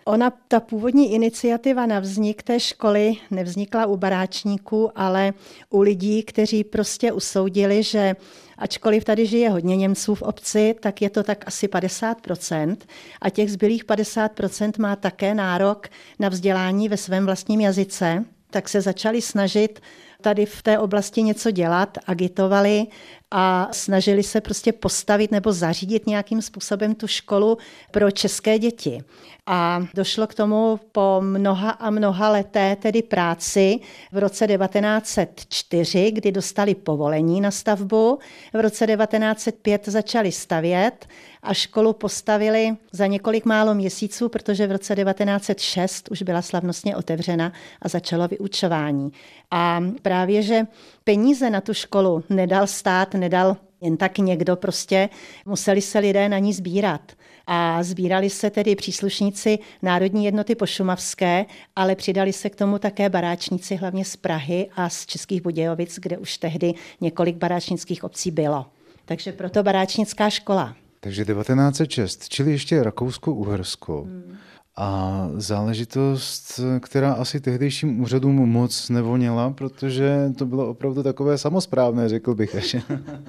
Ona, 0.05 0.33
ta 0.47 0.59
původní 0.59 1.13
iniciativa 1.13 1.85
na 1.85 1.99
vznik 1.99 2.43
té 2.43 2.59
školy 2.59 3.13
nevznikla 3.31 3.85
u 3.85 3.97
baráčníků, 3.97 4.91
ale 4.95 5.33
u 5.69 5.81
lidí, 5.81 6.23
kteří 6.23 6.63
prostě 6.63 7.11
usoudili, 7.11 7.83
že 7.83 8.15
ačkoliv 8.57 9.03
tady 9.03 9.25
žije 9.25 9.49
hodně 9.49 9.77
Němců 9.77 10.15
v 10.15 10.21
obci, 10.21 10.75
tak 10.79 11.01
je 11.01 11.09
to 11.09 11.23
tak 11.23 11.47
asi 11.47 11.67
50% 11.67 12.77
a 13.21 13.29
těch 13.29 13.51
zbylých 13.51 13.85
50% 13.85 14.71
má 14.79 14.95
také 14.95 15.35
nárok 15.35 15.87
na 16.19 16.29
vzdělání 16.29 16.89
ve 16.89 16.97
svém 16.97 17.25
vlastním 17.25 17.61
jazyce, 17.61 18.25
tak 18.49 18.69
se 18.69 18.81
začali 18.81 19.21
snažit 19.21 19.79
tady 20.21 20.45
v 20.45 20.61
té 20.61 20.79
oblasti 20.79 21.23
něco 21.23 21.51
dělat, 21.51 21.97
agitovali 22.07 22.87
a 23.31 23.67
snažili 23.71 24.23
se 24.23 24.41
prostě 24.41 24.71
postavit 24.71 25.31
nebo 25.31 25.53
zařídit 25.53 26.07
nějakým 26.07 26.41
způsobem 26.41 26.95
tu 26.95 27.07
školu 27.07 27.57
pro 27.91 28.11
české 28.11 28.59
děti. 28.59 29.03
A 29.45 29.85
došlo 29.93 30.27
k 30.27 30.33
tomu 30.33 30.79
po 30.91 31.17
mnoha 31.21 31.69
a 31.69 31.89
mnoha 31.89 32.29
leté 32.29 32.75
tedy 32.75 33.01
práci 33.01 33.79
v 34.11 34.17
roce 34.17 34.47
1904, 34.47 36.11
kdy 36.11 36.31
dostali 36.31 36.75
povolení 36.75 37.41
na 37.41 37.51
stavbu. 37.51 38.19
V 38.53 38.59
roce 38.59 38.87
1905 38.87 39.87
začali 39.87 40.31
stavět 40.31 41.07
a 41.43 41.53
školu 41.53 41.93
postavili 41.93 42.77
za 42.91 43.07
několik 43.07 43.45
málo 43.45 43.73
měsíců, 43.73 44.29
protože 44.29 44.67
v 44.67 44.71
roce 44.71 44.95
1906 44.95 46.11
už 46.11 46.21
byla 46.21 46.41
slavnostně 46.41 46.95
otevřena 46.95 47.53
a 47.81 47.89
začalo 47.89 48.27
vyučování. 48.27 49.11
A 49.51 49.83
právě, 50.01 50.41
že 50.41 50.63
peníze 51.03 51.49
na 51.49 51.61
tu 51.61 51.73
školu 51.73 52.23
nedal 52.29 52.67
stát, 52.67 53.13
nedal 53.21 53.57
jen 53.81 53.97
tak 53.97 54.17
někdo 54.17 54.55
prostě, 54.55 55.09
museli 55.45 55.81
se 55.81 55.99
lidé 55.99 56.29
na 56.29 56.39
ní 56.39 56.53
sbírat. 56.53 57.11
A 57.47 57.83
sbírali 57.83 58.29
se 58.29 58.49
tedy 58.49 58.75
příslušníci 58.75 59.59
Národní 59.81 60.25
jednoty 60.25 60.55
pošumavské, 60.55 61.45
ale 61.75 61.95
přidali 61.95 62.33
se 62.33 62.49
k 62.49 62.55
tomu 62.55 62.79
také 62.79 63.09
baráčníci 63.09 63.75
hlavně 63.75 64.05
z 64.05 64.15
Prahy 64.15 64.69
a 64.75 64.89
z 64.89 65.05
Českých 65.05 65.41
Budějovic, 65.41 65.99
kde 65.99 66.17
už 66.17 66.37
tehdy 66.37 66.73
několik 67.01 67.35
baráčnických 67.35 68.03
obcí 68.03 68.31
bylo. 68.31 68.65
Takže 69.05 69.31
proto 69.31 69.63
baráčnická 69.63 70.29
škola. 70.29 70.75
Takže 70.99 71.25
1906, 71.25 72.29
čili 72.29 72.51
ještě 72.51 72.83
Rakousko-Uhersko. 72.83 74.03
Hmm. 74.03 74.37
A 74.75 75.27
záležitost, 75.35 76.59
která 76.79 77.13
asi 77.13 77.39
tehdejším 77.39 78.01
úřadům 78.01 78.35
moc 78.35 78.89
nevoněla, 78.89 79.49
protože 79.49 80.31
to 80.37 80.45
bylo 80.45 80.69
opravdu 80.69 81.03
takové 81.03 81.37
samozprávné, 81.37 82.09
řekl 82.09 82.35
bych. 82.35 82.55
Až. 82.55 82.75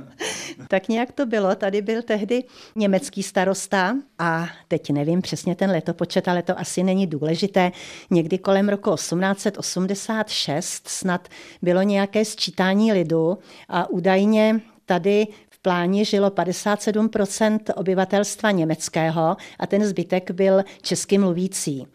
tak 0.69 0.89
nějak 0.89 1.13
to 1.13 1.27
bylo. 1.27 1.55
Tady 1.55 1.83
byl 1.83 2.03
tehdy 2.03 2.45
německý 2.77 3.23
starosta 3.23 3.97
a 4.19 4.47
teď 4.69 4.91
nevím 4.91 5.23
přesně 5.23 5.55
ten 5.55 5.71
letopočet, 5.71 6.29
ale 6.29 6.43
to 6.43 6.59
asi 6.59 6.83
není 6.83 7.07
důležité. 7.07 7.73
Někdy 8.11 8.39
kolem 8.39 8.69
roku 8.69 8.95
1886 8.95 10.89
snad 10.89 11.29
bylo 11.63 11.83
nějaké 11.83 12.25
sčítání 12.25 12.93
lidu 12.93 13.39
a 13.69 13.91
údajně 13.91 14.61
tady 14.87 15.27
pláni 15.63 16.05
žilo 16.05 16.31
57% 16.31 17.59
obyvatelstva 17.77 18.51
německého 18.51 19.37
a 19.59 19.67
ten 19.67 19.85
zbytek 19.85 20.31
byl 20.31 20.63
česky 20.83 21.19
mluvící. 21.19 21.87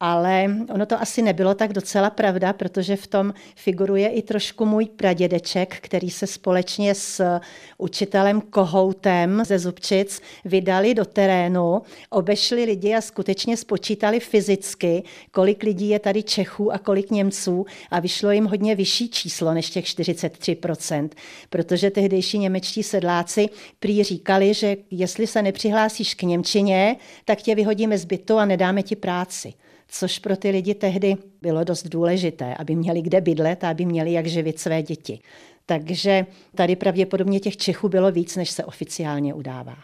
Ale 0.00 0.46
ono 0.74 0.86
to 0.86 1.00
asi 1.00 1.22
nebylo 1.22 1.54
tak 1.54 1.72
docela 1.72 2.10
pravda, 2.10 2.52
protože 2.52 2.96
v 2.96 3.06
tom 3.06 3.34
figuruje 3.56 4.08
i 4.08 4.22
trošku 4.22 4.66
můj 4.66 4.86
pradědeček, 4.86 5.76
který 5.80 6.10
se 6.10 6.26
společně 6.26 6.94
s 6.94 7.38
učitelem 7.78 8.40
Kohoutem 8.40 9.42
ze 9.44 9.58
Zubčic 9.58 10.20
vydali 10.44 10.94
do 10.94 11.04
terénu, 11.04 11.82
obešli 12.10 12.64
lidi 12.64 12.94
a 12.94 13.00
skutečně 13.00 13.56
spočítali 13.56 14.20
fyzicky, 14.20 15.02
kolik 15.30 15.62
lidí 15.62 15.88
je 15.88 15.98
tady 15.98 16.22
Čechů 16.22 16.72
a 16.72 16.78
kolik 16.78 17.10
Němců 17.10 17.66
a 17.90 18.00
vyšlo 18.00 18.30
jim 18.30 18.44
hodně 18.44 18.74
vyšší 18.74 19.08
číslo 19.08 19.54
než 19.54 19.70
těch 19.70 19.84
43%, 19.84 21.08
protože 21.50 21.90
tehdejší 21.90 22.38
němečtí 22.38 22.82
sedláci 22.82 23.48
prý 23.78 24.04
říkali, 24.04 24.54
že 24.54 24.76
jestli 24.90 25.26
se 25.26 25.42
nepřihlásíš 25.42 26.14
k 26.14 26.22
Němčině, 26.22 26.96
tak 27.24 27.42
tě 27.42 27.54
vyhodíme 27.54 27.98
z 27.98 28.04
bytu 28.04 28.38
a 28.38 28.44
nedáme 28.44 28.82
ti 28.82 28.96
práci 28.96 29.54
což 29.88 30.18
pro 30.18 30.36
ty 30.36 30.50
lidi 30.50 30.74
tehdy 30.74 31.16
bylo 31.42 31.64
dost 31.64 31.86
důležité, 31.86 32.54
aby 32.54 32.76
měli 32.76 33.02
kde 33.02 33.20
bydlet 33.20 33.64
a 33.64 33.70
aby 33.70 33.84
měli 33.84 34.12
jak 34.12 34.26
živit 34.26 34.58
své 34.58 34.82
děti. 34.82 35.20
Takže 35.66 36.26
tady 36.54 36.76
pravděpodobně 36.76 37.40
těch 37.40 37.56
Čechů 37.56 37.88
bylo 37.88 38.12
víc, 38.12 38.36
než 38.36 38.50
se 38.50 38.64
oficiálně 38.64 39.34
udává. 39.34 39.76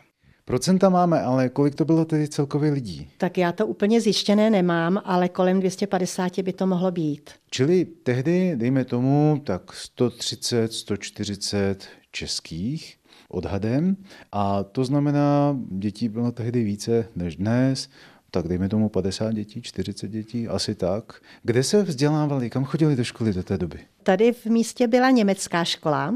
Procenta 0.45 0.89
máme, 0.89 1.23
ale 1.23 1.49
kolik 1.49 1.75
to 1.75 1.85
bylo 1.85 2.05
tedy 2.05 2.29
celkově 2.29 2.71
lidí? 2.71 3.11
Tak 3.19 3.39
já 3.39 3.53
to 3.53 3.67
úplně 3.67 4.01
zjištěné 4.01 4.51
nemám, 4.51 5.03
ale 5.05 5.29
kolem 5.29 5.61
250 5.61 6.39
by 6.39 6.53
to 6.53 6.67
mohlo 6.67 6.91
být. 6.91 7.31
Čili 7.51 7.85
tehdy, 7.85 8.53
dejme 8.57 8.85
tomu, 8.85 9.41
tak 9.45 9.73
130, 9.73 10.73
140 10.73 11.89
českých 12.13 12.97
odhadem. 13.29 13.97
A 14.33 14.63
to 14.63 14.85
znamená, 14.85 15.59
dětí 15.71 16.09
bylo 16.09 16.33
tehdy 16.33 16.65
více 16.65 17.09
než 17.17 17.37
dnes 17.37 17.89
tak 18.31 18.49
dejme 18.49 18.69
tomu 18.69 18.89
50 18.89 19.33
dětí, 19.33 19.63
40 19.63 20.09
dětí, 20.09 20.49
asi 20.49 20.75
tak. 20.75 21.13
Kde 21.43 21.63
se 21.63 21.83
vzdělávali, 21.83 22.51
kam 22.51 22.65
chodili 22.65 22.97
do 22.97 23.05
školy 23.05 23.33
do 23.33 23.43
té 23.43 23.59
doby? 23.59 23.79
Tady 24.03 24.33
v 24.33 24.47
místě 24.47 24.89
byla 24.89 25.11
německá 25.11 25.65
škola. 25.65 26.15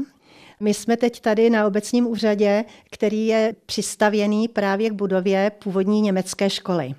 My 0.59 0.73
jsme 0.73 0.97
teď 0.97 1.21
tady 1.21 1.49
na 1.49 1.67
obecním 1.67 2.07
úřadě, 2.07 2.65
který 2.91 3.27
je 3.27 3.55
přistavěný 3.65 4.47
právě 4.47 4.89
k 4.89 4.93
budově 4.93 5.51
původní 5.63 6.01
německé 6.01 6.49
školy. 6.49 6.95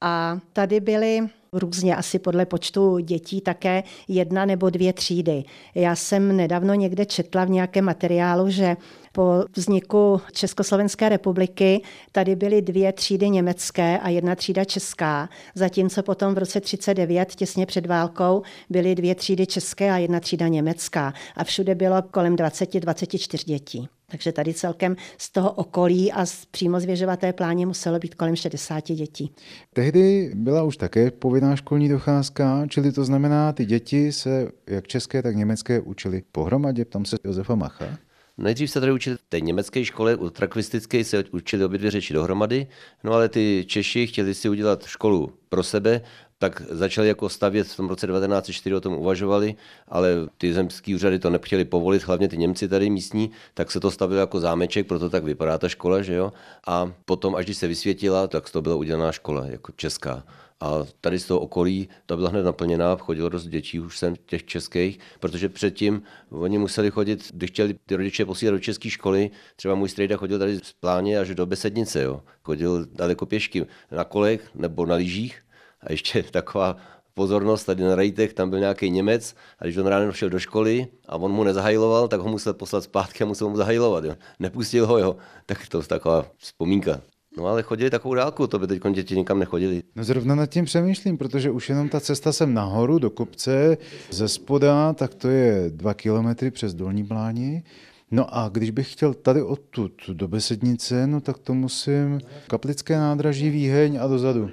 A 0.00 0.38
tady 0.52 0.80
byly 0.80 1.28
různě 1.52 1.96
asi 1.96 2.18
podle 2.18 2.46
počtu 2.46 2.98
dětí 2.98 3.40
také 3.40 3.82
jedna 4.08 4.44
nebo 4.44 4.70
dvě 4.70 4.92
třídy. 4.92 5.44
Já 5.74 5.96
jsem 5.96 6.36
nedávno 6.36 6.74
někde 6.74 7.06
četla 7.06 7.44
v 7.44 7.50
nějakém 7.50 7.84
materiálu, 7.84 8.50
že 8.50 8.76
po 9.12 9.44
vzniku 9.56 10.20
Československé 10.32 11.08
republiky 11.08 11.82
tady 12.12 12.36
byly 12.36 12.62
dvě 12.62 12.92
třídy 12.92 13.30
německé 13.30 13.98
a 13.98 14.08
jedna 14.08 14.34
třída 14.34 14.64
česká, 14.64 15.28
zatímco 15.54 16.02
potom 16.02 16.34
v 16.34 16.38
roce 16.38 16.60
39, 16.60 17.34
těsně 17.34 17.66
před 17.66 17.86
válkou, 17.86 18.42
byly 18.70 18.94
dvě 18.94 19.14
třídy 19.14 19.46
české 19.46 19.90
a 19.90 19.98
jedna 19.98 20.20
třída 20.20 20.48
německá. 20.48 21.12
A 21.36 21.44
všude 21.44 21.74
bylo 21.74 22.02
kolem 22.02 22.36
20-24 22.36 23.44
dětí. 23.44 23.88
Takže 24.10 24.32
tady 24.32 24.54
celkem 24.54 24.96
z 25.18 25.30
toho 25.30 25.52
okolí 25.52 26.12
a 26.12 26.26
z 26.26 26.44
přímo 26.44 26.80
z 26.80 26.84
věžovaté 26.84 27.32
pláně 27.32 27.66
muselo 27.66 27.98
být 27.98 28.14
kolem 28.14 28.36
60 28.36 28.84
dětí. 28.84 29.32
Tehdy 29.72 30.32
byla 30.34 30.62
už 30.62 30.76
také 30.76 31.10
povinná 31.10 31.56
školní 31.56 31.88
docházka, 31.88 32.66
čili 32.68 32.92
to 32.92 33.04
znamená, 33.04 33.52
ty 33.52 33.64
děti 33.64 34.12
se 34.12 34.48
jak 34.66 34.86
české, 34.86 35.22
tak 35.22 35.36
německé 35.36 35.80
učili 35.80 36.22
pohromadě, 36.32 36.84
tam 36.84 37.04
se 37.04 37.16
Josefa 37.24 37.54
Macha. 37.54 37.98
Nejdřív 38.38 38.70
se 38.70 38.80
tady 38.80 38.92
učili 38.92 39.16
v 39.16 39.22
té 39.28 39.40
německé 39.40 39.84
škole, 39.84 40.16
u 40.16 40.30
trakvistické 40.30 41.04
se 41.04 41.24
učili 41.32 41.64
obě 41.64 41.78
dvě 41.78 41.90
řeči 41.90 42.14
dohromady, 42.14 42.66
no 43.04 43.12
ale 43.12 43.28
ty 43.28 43.64
Češi 43.68 44.06
chtěli 44.06 44.34
si 44.34 44.48
udělat 44.48 44.84
školu 44.84 45.32
pro 45.48 45.62
sebe, 45.62 46.00
tak 46.38 46.62
začali 46.70 47.08
jako 47.08 47.28
stavět 47.28 47.66
v 47.66 47.76
tom 47.76 47.88
roce 47.88 48.06
1904, 48.06 48.74
o 48.74 48.80
tom 48.80 48.94
uvažovali, 48.94 49.54
ale 49.88 50.10
ty 50.38 50.54
zemské 50.54 50.94
úřady 50.94 51.18
to 51.18 51.30
nechtěli 51.30 51.64
povolit, 51.64 52.02
hlavně 52.02 52.28
ty 52.28 52.36
Němci 52.36 52.68
tady 52.68 52.90
místní, 52.90 53.30
tak 53.54 53.70
se 53.70 53.80
to 53.80 53.90
stavilo 53.90 54.20
jako 54.20 54.40
zámeček, 54.40 54.86
proto 54.86 55.10
tak 55.10 55.24
vypadá 55.24 55.58
ta 55.58 55.68
škola, 55.68 56.02
že 56.02 56.14
jo. 56.14 56.32
A 56.66 56.92
potom, 57.04 57.34
až 57.34 57.44
když 57.44 57.56
se 57.56 57.68
vysvětila, 57.68 58.26
tak 58.28 58.50
to 58.50 58.62
byla 58.62 58.76
udělaná 58.76 59.12
škola, 59.12 59.46
jako 59.46 59.72
česká. 59.76 60.24
A 60.60 60.84
tady 61.00 61.18
z 61.18 61.26
toho 61.26 61.40
okolí 61.40 61.88
to 62.06 62.16
byla 62.16 62.30
hned 62.30 62.42
naplněná, 62.42 62.96
chodilo 62.96 63.28
dost 63.28 63.46
dětí 63.46 63.80
už 63.80 63.98
sem 63.98 64.14
těch 64.26 64.44
českých, 64.44 64.98
protože 65.20 65.48
předtím 65.48 66.02
oni 66.30 66.58
museli 66.58 66.90
chodit, 66.90 67.30
když 67.34 67.50
chtěli 67.50 67.74
ty 67.86 67.96
rodiče 67.96 68.24
posílat 68.24 68.54
do 68.54 68.58
české 68.58 68.90
školy, 68.90 69.30
třeba 69.56 69.74
můj 69.74 69.88
strejda 69.88 70.16
chodil 70.16 70.38
tady 70.38 70.58
z 70.58 70.72
pláně 70.72 71.18
až 71.18 71.34
do 71.34 71.46
Besednice, 71.46 72.02
jo. 72.02 72.22
chodil 72.42 72.86
daleko 72.92 73.26
pěšky 73.26 73.66
na 73.90 74.04
kolech 74.04 74.50
nebo 74.54 74.86
na 74.86 74.94
lyžích 74.94 75.42
a 75.80 75.92
ještě 75.92 76.22
taková 76.30 76.76
pozornost 77.14 77.64
tady 77.64 77.82
na 77.82 77.94
rejtech, 77.94 78.34
tam 78.34 78.50
byl 78.50 78.58
nějaký 78.58 78.90
Němec 78.90 79.34
a 79.58 79.64
když 79.64 79.76
on 79.76 79.86
ráno 79.86 80.12
šel 80.12 80.30
do 80.30 80.38
školy 80.38 80.86
a 81.08 81.16
on 81.16 81.32
mu 81.32 81.44
nezahajloval, 81.44 82.08
tak 82.08 82.20
ho 82.20 82.28
musel 82.28 82.54
poslat 82.54 82.84
zpátky 82.84 83.24
a 83.24 83.26
musel 83.26 83.48
mu 83.48 83.56
zahajlovat. 83.56 84.04
Jo. 84.04 84.14
Nepustil 84.38 84.86
ho, 84.86 84.98
jo. 84.98 85.16
Tak 85.46 85.68
to 85.68 85.78
je 85.78 85.84
taková 85.84 86.26
vzpomínka. 86.36 87.00
No 87.36 87.46
ale 87.46 87.62
chodili 87.62 87.90
takovou 87.90 88.14
dálku, 88.14 88.46
to 88.46 88.58
by 88.58 88.66
teď 88.66 88.82
děti 88.92 89.16
nikam 89.16 89.38
nechodili. 89.38 89.82
No 89.96 90.04
zrovna 90.04 90.34
nad 90.34 90.46
tím 90.46 90.64
přemýšlím, 90.64 91.18
protože 91.18 91.50
už 91.50 91.68
jenom 91.68 91.88
ta 91.88 92.00
cesta 92.00 92.32
sem 92.32 92.54
nahoru 92.54 92.98
do 92.98 93.10
kopce 93.10 93.76
ze 94.10 94.28
spoda, 94.28 94.92
tak 94.92 95.14
to 95.14 95.28
je 95.28 95.70
dva 95.70 95.94
kilometry 95.94 96.50
přes 96.50 96.74
Dolní 96.74 97.02
Bláni. 97.02 97.62
No 98.10 98.36
a 98.36 98.48
když 98.48 98.70
bych 98.70 98.92
chtěl 98.92 99.14
tady 99.14 99.42
odtud 99.42 99.92
do 100.12 100.28
Besednice, 100.28 101.06
no 101.06 101.20
tak 101.20 101.38
to 101.38 101.54
musím 101.54 102.20
Kaplické 102.46 102.96
nádraží, 102.96 103.50
Výheň 103.50 103.98
a 104.00 104.06
dozadu. 104.06 104.50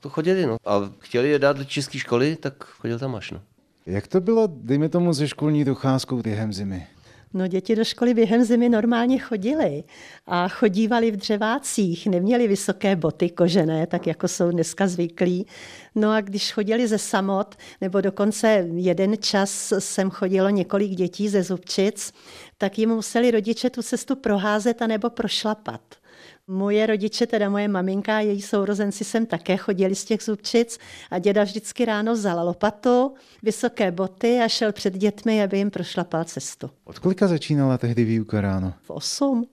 To 0.00 0.08
chodili, 0.08 0.46
no. 0.46 0.56
A 0.64 0.92
chtěli 0.98 1.28
je 1.28 1.38
dát 1.38 1.56
do 1.56 1.64
české 1.64 1.98
školy, 1.98 2.36
tak 2.36 2.64
chodil 2.64 2.98
tam 2.98 3.14
až, 3.14 3.30
no. 3.30 3.40
Jak 3.86 4.06
to 4.06 4.20
bylo, 4.20 4.48
dejme 4.52 4.88
tomu, 4.88 5.12
ze 5.12 5.28
školní 5.28 5.64
docházkou 5.64 6.22
během 6.22 6.52
zimy? 6.52 6.86
No 7.34 7.46
děti 7.46 7.76
do 7.76 7.84
školy 7.84 8.14
během 8.14 8.44
zimy 8.44 8.68
normálně 8.68 9.18
chodili 9.18 9.84
a 10.26 10.48
chodívali 10.48 11.10
v 11.10 11.16
dřevácích, 11.16 12.06
neměli 12.06 12.48
vysoké 12.48 12.96
boty 12.96 13.30
kožené, 13.30 13.86
tak 13.86 14.06
jako 14.06 14.28
jsou 14.28 14.50
dneska 14.50 14.86
zvyklí. 14.86 15.46
No 15.94 16.10
a 16.10 16.20
když 16.20 16.52
chodili 16.52 16.88
ze 16.88 16.98
samot, 16.98 17.54
nebo 17.80 18.00
dokonce 18.00 18.66
jeden 18.74 19.14
čas 19.20 19.72
sem 19.78 20.10
chodilo 20.10 20.50
několik 20.50 20.90
dětí 20.90 21.28
ze 21.28 21.42
Zubčic, 21.42 22.12
tak 22.58 22.78
jim 22.78 22.90
museli 22.90 23.30
rodiče 23.30 23.70
tu 23.70 23.82
cestu 23.82 24.16
proházet 24.16 24.82
a 24.82 24.86
nebo 24.86 25.10
prošlapat. 25.10 25.80
Moje 26.48 26.86
rodiče, 26.86 27.26
teda 27.26 27.48
moje 27.48 27.68
maminka 27.68 28.16
a 28.16 28.20
její 28.20 28.42
sourozenci 28.42 29.04
sem 29.04 29.26
také 29.26 29.56
chodili 29.56 29.94
z 29.94 30.04
těch 30.04 30.22
zubčic 30.22 30.78
a 31.10 31.18
děda 31.18 31.44
vždycky 31.44 31.84
ráno 31.84 32.12
vzal 32.12 32.46
lopatu, 32.46 33.14
vysoké 33.42 33.90
boty 33.90 34.40
a 34.44 34.48
šel 34.48 34.72
před 34.72 34.94
dětmi, 34.94 35.42
aby 35.42 35.58
jim 35.58 35.70
prošlapal 35.70 36.24
cestu. 36.24 36.70
Od 36.84 36.98
kolika 36.98 37.28
začínala 37.28 37.78
tehdy 37.78 38.04
výuka 38.04 38.40
ráno? 38.40 38.72
V 38.82 38.90
osm. 38.90 39.46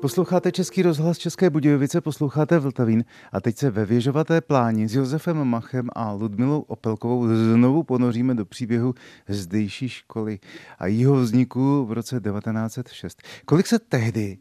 Posloucháte 0.00 0.52
Český 0.52 0.82
rozhlas 0.82 1.18
České 1.18 1.50
Budějovice, 1.50 2.00
posloucháte 2.00 2.58
Vltavín 2.58 3.04
a 3.32 3.40
teď 3.40 3.56
se 3.56 3.70
ve 3.70 3.84
Věžovaté 3.86 4.40
pláni 4.40 4.88
s 4.88 4.94
Josefem 4.94 5.44
Machem 5.44 5.88
a 5.92 6.12
Ludmilou 6.12 6.60
Opelkovou 6.60 7.26
znovu 7.26 7.82
ponoříme 7.82 8.34
do 8.34 8.44
příběhu 8.44 8.94
zdejší 9.28 9.88
školy 9.88 10.38
a 10.78 10.86
jeho 10.86 11.14
vzniku 11.14 11.84
v 11.84 11.92
roce 11.92 12.20
1906. 12.20 13.22
Kolik 13.44 13.66
se 13.66 13.78
tehdy 13.78 14.38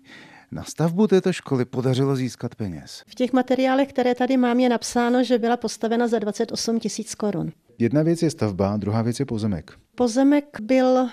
na 0.52 0.63
stavbu 0.63 1.08
této 1.08 1.34
školy 1.34 1.65
podařilo 1.65 2.15
získat 2.15 2.56
peněz? 2.56 3.04
V 3.08 3.15
těch 3.15 3.34
materiálech, 3.34 3.89
které 3.89 4.15
tady 4.15 4.38
mám, 4.38 4.60
je 4.60 4.69
napsáno, 4.69 5.24
že 5.24 5.38
byla 5.38 5.58
postavena 5.58 6.08
za 6.08 6.19
28 6.19 6.80
tisíc 6.80 7.15
korun. 7.15 7.52
Jedna 7.78 8.04
věc 8.04 8.22
je 8.22 8.30
stavba, 8.30 8.78
druhá 8.78 9.02
věc 9.02 9.19
je 9.19 9.26
pozemek. 9.26 9.72
Pozemek 9.95 10.58
byl 10.62 11.10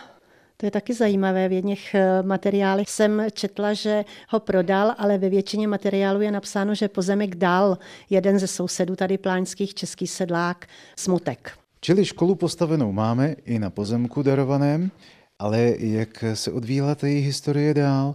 to 0.56 0.66
je 0.66 0.70
taky 0.70 0.94
zajímavé. 0.94 1.48
V 1.48 1.52
jedných 1.52 1.94
eh, 1.94 2.22
materiálech 2.22 2.90
jsem 2.90 3.22
četla, 3.32 3.74
že 3.74 4.04
ho 4.28 4.40
prodal, 4.40 4.94
ale 4.98 5.18
ve 5.18 5.28
většině 5.28 5.68
materiálů 5.68 6.20
je 6.20 6.30
napsáno, 6.30 6.74
že 6.74 6.88
pozemek 6.88 7.34
dal 7.34 7.78
jeden 8.10 8.38
ze 8.38 8.46
sousedů 8.46 8.96
tady 8.96 9.18
pláňských 9.18 9.74
český 9.74 10.06
sedlák 10.06 10.66
Smutek. 10.96 11.52
Čili 11.80 12.04
školu 12.04 12.34
postavenou 12.34 12.92
máme 12.92 13.36
i 13.44 13.58
na 13.58 13.70
pozemku 13.70 14.22
darovaném, 14.22 14.90
ale 15.38 15.74
jak 15.78 16.24
se 16.34 16.52
odvíjela 16.52 16.94
ta 16.94 17.06
její 17.06 17.20
historie 17.20 17.74
dál? 17.74 18.14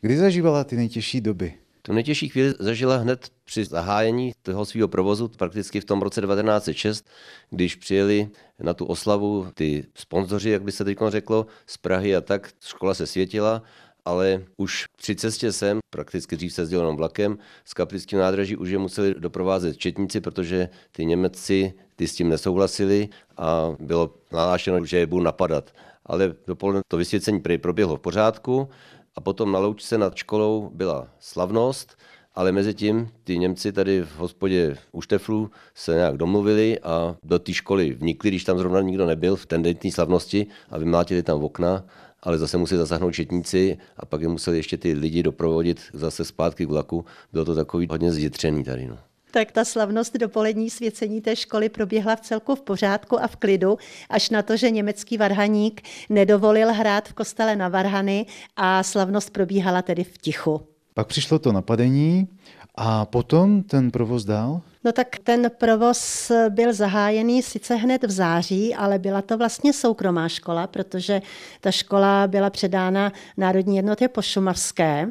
Kdy 0.00 0.16
zažívala 0.16 0.64
ty 0.64 0.76
nejtěžší 0.76 1.20
doby? 1.20 1.61
Tu 1.82 1.92
nejtěžší 1.92 2.28
chvíli 2.28 2.54
zažila 2.58 2.96
hned 2.96 3.30
při 3.44 3.64
zahájení 3.64 4.32
toho 4.42 4.64
svého 4.64 4.88
provozu, 4.88 5.28
prakticky 5.28 5.80
v 5.80 5.84
tom 5.84 6.02
roce 6.02 6.20
1906, 6.20 7.06
když 7.50 7.76
přijeli 7.76 8.28
na 8.60 8.74
tu 8.74 8.84
oslavu 8.86 9.46
ty 9.54 9.84
sponzoři, 9.94 10.50
jak 10.50 10.62
by 10.62 10.72
se 10.72 10.84
teď 10.84 10.98
řeklo, 11.08 11.46
z 11.66 11.76
Prahy 11.76 12.16
a 12.16 12.20
tak, 12.20 12.50
škola 12.60 12.94
se 12.94 13.06
světila, 13.06 13.62
ale 14.04 14.44
už 14.56 14.86
při 14.96 15.16
cestě 15.16 15.52
sem, 15.52 15.78
prakticky 15.90 16.36
dřív 16.36 16.52
se 16.52 16.66
jenom 16.70 16.96
vlakem, 16.96 17.38
z 17.64 17.74
kaplického 17.74 18.22
nádraží 18.22 18.56
už 18.56 18.70
je 18.70 18.78
museli 18.78 19.14
doprovázet 19.18 19.76
četníci, 19.76 20.20
protože 20.20 20.68
ty 20.92 21.04
Němci 21.04 21.74
ty 21.96 22.08
s 22.08 22.14
tím 22.14 22.28
nesouhlasili 22.28 23.08
a 23.36 23.76
bylo 23.78 24.14
nahlášeno, 24.32 24.84
že 24.84 24.98
je 24.98 25.06
budou 25.06 25.22
napadat. 25.22 25.74
Ale 26.06 26.34
dopoledne 26.46 26.80
to 26.88 26.96
vysvěcení 26.96 27.40
proběhlo 27.40 27.96
v 27.96 28.00
pořádku, 28.00 28.68
a 29.14 29.20
potom 29.20 29.52
na 29.52 29.58
loučce 29.58 29.98
nad 29.98 30.16
školou 30.16 30.70
byla 30.74 31.08
slavnost, 31.18 31.96
ale 32.34 32.52
mezi 32.52 32.74
tím 32.74 33.08
ty 33.24 33.38
Němci 33.38 33.72
tady 33.72 34.00
v 34.02 34.16
hospodě 34.16 34.76
u 34.92 35.00
Šteflu 35.00 35.50
se 35.74 35.94
nějak 35.94 36.16
domluvili 36.16 36.78
a 36.80 37.16
do 37.22 37.38
té 37.38 37.52
školy 37.52 37.90
vnikli, 37.90 38.30
když 38.30 38.44
tam 38.44 38.58
zrovna 38.58 38.80
nikdo 38.80 39.06
nebyl 39.06 39.36
v 39.36 39.46
tendentní 39.46 39.92
slavnosti 39.92 40.46
a 40.70 40.78
vymlátili 40.78 41.22
tam 41.22 41.44
okna, 41.44 41.84
ale 42.22 42.38
zase 42.38 42.58
museli 42.58 42.78
zasáhnout 42.78 43.14
četníci 43.14 43.78
a 43.96 44.06
pak 44.06 44.20
je 44.20 44.28
museli 44.28 44.56
ještě 44.56 44.76
ty 44.76 44.92
lidi 44.92 45.22
doprovodit 45.22 45.80
zase 45.92 46.24
zpátky 46.24 46.66
k 46.66 46.68
vlaku. 46.68 47.04
Bylo 47.32 47.44
to 47.44 47.54
takový 47.54 47.86
hodně 47.90 48.12
zjitřený 48.12 48.64
tady. 48.64 48.86
No 48.86 48.98
tak 49.32 49.52
ta 49.52 49.64
slavnost 49.64 50.16
dopolední 50.16 50.70
svěcení 50.70 51.20
té 51.20 51.36
školy 51.36 51.68
proběhla 51.68 52.16
v 52.16 52.20
celku 52.20 52.54
v 52.54 52.60
pořádku 52.60 53.22
a 53.22 53.26
v 53.26 53.36
klidu, 53.36 53.78
až 54.10 54.30
na 54.30 54.42
to, 54.42 54.56
že 54.56 54.70
německý 54.70 55.18
varhaník 55.18 55.82
nedovolil 56.10 56.72
hrát 56.72 57.08
v 57.08 57.12
kostele 57.12 57.56
na 57.56 57.68
varhany 57.68 58.26
a 58.56 58.82
slavnost 58.82 59.30
probíhala 59.30 59.82
tedy 59.82 60.04
v 60.04 60.18
tichu. 60.18 60.60
Pak 60.94 61.06
přišlo 61.06 61.38
to 61.38 61.52
napadení 61.52 62.28
a 62.74 63.04
potom 63.04 63.62
ten 63.62 63.90
provoz 63.90 64.24
dál? 64.24 64.60
No 64.84 64.92
tak 64.92 65.18
ten 65.24 65.50
provoz 65.58 66.32
byl 66.48 66.72
zahájený 66.72 67.42
sice 67.42 67.74
hned 67.74 68.04
v 68.04 68.10
září, 68.10 68.74
ale 68.74 68.98
byla 68.98 69.22
to 69.22 69.38
vlastně 69.38 69.72
soukromá 69.72 70.28
škola, 70.28 70.66
protože 70.66 71.22
ta 71.60 71.70
škola 71.70 72.26
byla 72.26 72.50
předána 72.50 73.12
Národní 73.36 73.76
jednotě 73.76 74.08
pošumavské 74.08 75.08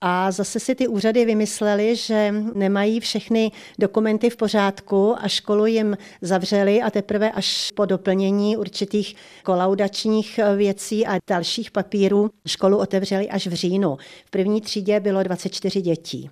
a 0.00 0.30
zase 0.30 0.60
si 0.60 0.74
ty 0.74 0.88
úřady 0.88 1.24
vymysleli, 1.24 1.96
že 1.96 2.34
nemají 2.54 3.00
všechny 3.00 3.52
dokumenty 3.78 4.30
v 4.30 4.36
pořádku 4.36 5.14
a 5.18 5.28
školu 5.28 5.66
jim 5.66 5.96
zavřeli 6.22 6.82
a 6.82 6.90
teprve 6.90 7.30
až 7.30 7.70
po 7.74 7.84
doplnění 7.84 8.56
určitých 8.56 9.16
kolaudačních 9.44 10.40
věcí 10.56 11.06
a 11.06 11.18
dalších 11.30 11.70
papírů 11.70 12.30
školu 12.46 12.78
otevřeli 12.78 13.28
až 13.28 13.46
v 13.46 13.52
říjnu. 13.52 13.96
V 14.26 14.30
první 14.30 14.60
třídě 14.60 15.00
bylo 15.00 15.22
24 15.22 15.80
dětí. 15.80 16.30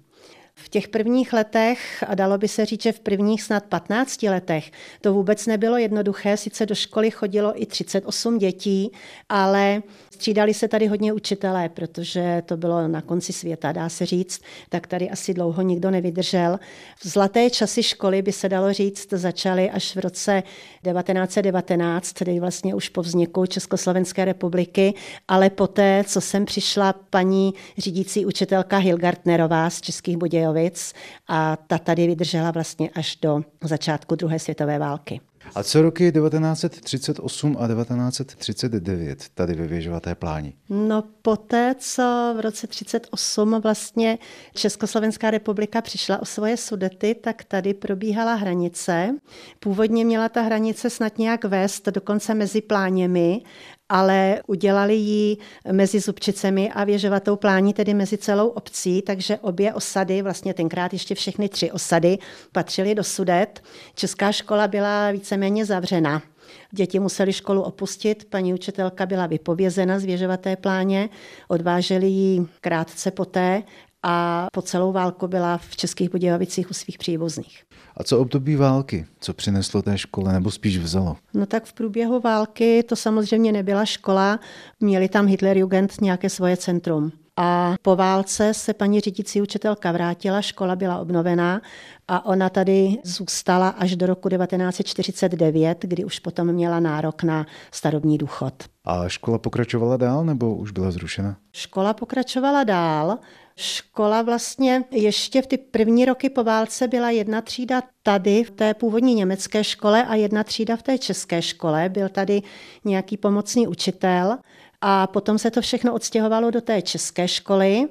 V 0.54 0.68
těch 0.68 0.88
prvních 0.88 1.33
letech, 1.33 2.04
a 2.07 2.14
dalo 2.14 2.38
by 2.38 2.48
se 2.48 2.66
říct, 2.66 2.83
že 2.83 2.92
v 2.92 3.00
prvních 3.00 3.42
snad 3.42 3.64
15 3.64 4.22
letech, 4.22 4.70
to 5.00 5.12
vůbec 5.12 5.46
nebylo 5.46 5.76
jednoduché. 5.76 6.37
Sice 6.37 6.66
do 6.66 6.74
školy 6.74 7.11
chodilo 7.11 7.62
i 7.62 7.66
38 7.66 8.38
dětí, 8.38 8.92
ale 9.28 9.83
Střídali 10.18 10.54
se 10.54 10.68
tady 10.68 10.87
hodně 10.87 11.12
učitelé, 11.12 11.68
protože 11.68 12.42
to 12.46 12.57
bylo 12.57 12.88
na 12.88 13.00
konci 13.00 13.33
světa, 13.33 13.72
dá 13.72 13.88
se 13.88 14.07
říct, 14.07 14.40
tak 14.68 14.87
tady 14.87 15.11
asi 15.11 15.35
dlouho 15.35 15.62
nikdo 15.62 15.90
nevydržel. 15.90 16.59
V 17.00 17.09
zlaté 17.09 17.50
časy 17.50 17.83
školy 17.83 18.22
by 18.22 18.33
se 18.33 18.48
dalo 18.48 18.72
říct, 18.72 19.12
začaly 19.12 19.70
až 19.70 19.96
v 19.96 19.98
roce 19.98 20.42
1919, 20.83 22.12
tedy 22.12 22.40
vlastně 22.40 22.74
už 22.74 22.88
po 22.88 23.02
vzniku 23.02 23.46
Československé 23.46 24.24
republiky, 24.24 24.94
ale 25.28 25.50
poté, 25.50 26.04
co 26.07 26.20
sem 26.20 26.44
přišla 26.44 26.92
paní 27.11 27.54
řídící 27.78 28.26
učitelka 28.26 28.78
Hilgartnerová 28.78 29.70
z 29.70 29.81
Českých 29.81 30.16
Budějovic 30.16 30.94
a 31.28 31.57
ta 31.57 31.78
tady 31.78 32.07
vydržela 32.07 32.50
vlastně 32.50 32.90
až 32.94 33.16
do 33.16 33.42
začátku 33.64 34.14
druhé 34.14 34.38
světové 34.38 34.78
války. 34.78 35.20
A 35.54 35.62
co 35.62 35.82
roky 35.82 36.12
1938 36.12 37.56
a 37.61 37.68
1939 37.68 39.28
tady 39.34 39.54
ve 39.54 39.66
Věžovaté 39.66 40.14
pláni? 40.14 40.52
No 40.68 41.04
poté, 41.22 41.74
co 41.78 42.02
v 42.37 42.40
roce 42.40 42.66
1938 42.66 43.61
vlastně 43.61 44.18
Československá 44.54 45.30
republika 45.30 45.82
přišla 45.82 46.22
o 46.22 46.24
svoje 46.24 46.56
sudety, 46.56 47.14
tak 47.14 47.44
tady 47.44 47.74
probíhala 47.74 48.34
hranice. 48.34 49.14
Původně 49.61 50.04
měla 50.04 50.28
ta 50.28 50.42
hranice 50.42 50.90
snad 50.90 51.18
nějak 51.18 51.44
vést 51.44 51.88
dokonce 51.88 52.34
mezi 52.34 52.61
pláněmi 52.61 53.42
ale 53.88 54.42
udělali 54.46 54.94
ji 54.94 55.37
mezi 55.72 56.01
Zubčicemi 56.01 56.70
a 56.72 56.85
Věžovatou 56.85 57.37
plání, 57.37 57.72
tedy 57.72 57.94
mezi 57.94 58.18
celou 58.18 58.48
obcí, 58.48 59.03
takže 59.03 59.38
obě 59.38 59.74
osady, 59.74 60.22
vlastně 60.22 60.55
tenkrát 60.55 60.92
ještě 60.92 61.14
všechny 61.14 61.48
tři 61.48 61.70
osady, 61.72 62.18
patřily 62.53 62.94
do 62.94 63.05
Sudet. 63.05 63.62
Česká 63.94 64.33
škola 64.33 64.68
byla 64.68 65.11
víceméně 65.11 65.64
zavřena. 65.64 66.22
Děti 66.70 66.98
museli 67.01 67.33
školu 67.33 67.62
opustit, 67.62 68.24
paní 68.24 68.55
učitelka 68.55 69.07
byla 69.07 69.27
vypovězena 69.27 69.98
z 69.98 70.05
věžovaté 70.05 70.57
pláně, 70.57 71.09
odváželi 71.48 72.07
ji 72.07 72.46
krátce 72.61 73.11
poté 73.11 73.62
a 74.03 74.46
po 74.53 74.62
celou 74.62 74.92
válku 74.92 75.29
byla 75.29 75.59
v 75.59 75.77
Českých 75.77 76.11
Budějovicích 76.11 76.70
u 76.70 76.74
svých 76.74 76.98
příbuzných. 76.98 77.67
A 77.98 78.04
co 78.04 78.18
období 78.18 78.56
války? 78.56 79.06
Co 79.20 79.34
přineslo 79.34 79.82
té 79.82 79.98
škole, 79.98 80.32
nebo 80.32 80.50
spíš 80.50 80.78
vzalo? 80.78 81.16
No 81.34 81.46
tak 81.46 81.64
v 81.64 81.72
průběhu 81.72 82.20
války 82.20 82.82
to 82.82 82.96
samozřejmě 82.96 83.52
nebyla 83.52 83.84
škola, 83.84 84.40
měli 84.80 85.08
tam 85.08 85.26
Hitlerjugend 85.26 86.00
nějaké 86.00 86.30
svoje 86.30 86.56
centrum. 86.56 87.12
A 87.40 87.74
po 87.82 87.96
válce 87.96 88.54
se 88.54 88.74
paní 88.74 89.00
řídící 89.00 89.42
učitelka 89.42 89.92
vrátila, 89.92 90.42
škola 90.42 90.76
byla 90.76 90.98
obnovená 90.98 91.61
a 92.08 92.26
ona 92.26 92.48
tady 92.48 92.96
zůstala 93.04 93.68
až 93.68 93.96
do 93.96 94.06
roku 94.06 94.28
1949, 94.28 95.78
kdy 95.80 96.04
už 96.04 96.18
potom 96.18 96.52
měla 96.52 96.80
nárok 96.80 97.22
na 97.22 97.46
starobní 97.70 98.18
důchod. 98.18 98.54
A 98.84 99.08
škola 99.08 99.38
pokračovala 99.38 99.96
dál 99.96 100.24
nebo 100.24 100.56
už 100.56 100.70
byla 100.70 100.90
zrušena? 100.90 101.37
Škola 101.52 101.94
pokračovala 101.94 102.64
dál. 102.64 103.18
Škola 103.61 104.23
vlastně 104.23 104.85
ještě 104.90 105.42
v 105.42 105.47
ty 105.47 105.59
první 105.59 106.05
roky 106.05 106.31
po 106.31 106.44
válce 106.44 106.88
byla 106.88 107.11
jedna 107.11 107.40
třída 107.40 107.83
tady 108.03 108.44
v 108.44 108.51
té 108.51 108.75
původní 108.75 109.14
německé 109.14 109.64
škole 109.64 110.05
a 110.05 110.14
jedna 110.14 110.44
třída 110.44 110.77
v 110.77 110.83
té 110.83 110.99
české 110.99 111.42
škole. 111.42 111.88
Byl 111.88 112.09
tady 112.09 112.42
nějaký 112.85 113.16
pomocný 113.16 113.66
učitel 113.66 114.37
a 114.81 115.07
potom 115.07 115.38
se 115.38 115.51
to 115.51 115.61
všechno 115.61 115.94
odstěhovalo 115.94 116.51
do 116.51 116.61
té 116.61 116.83
české 116.83 117.29
školy 117.29 117.88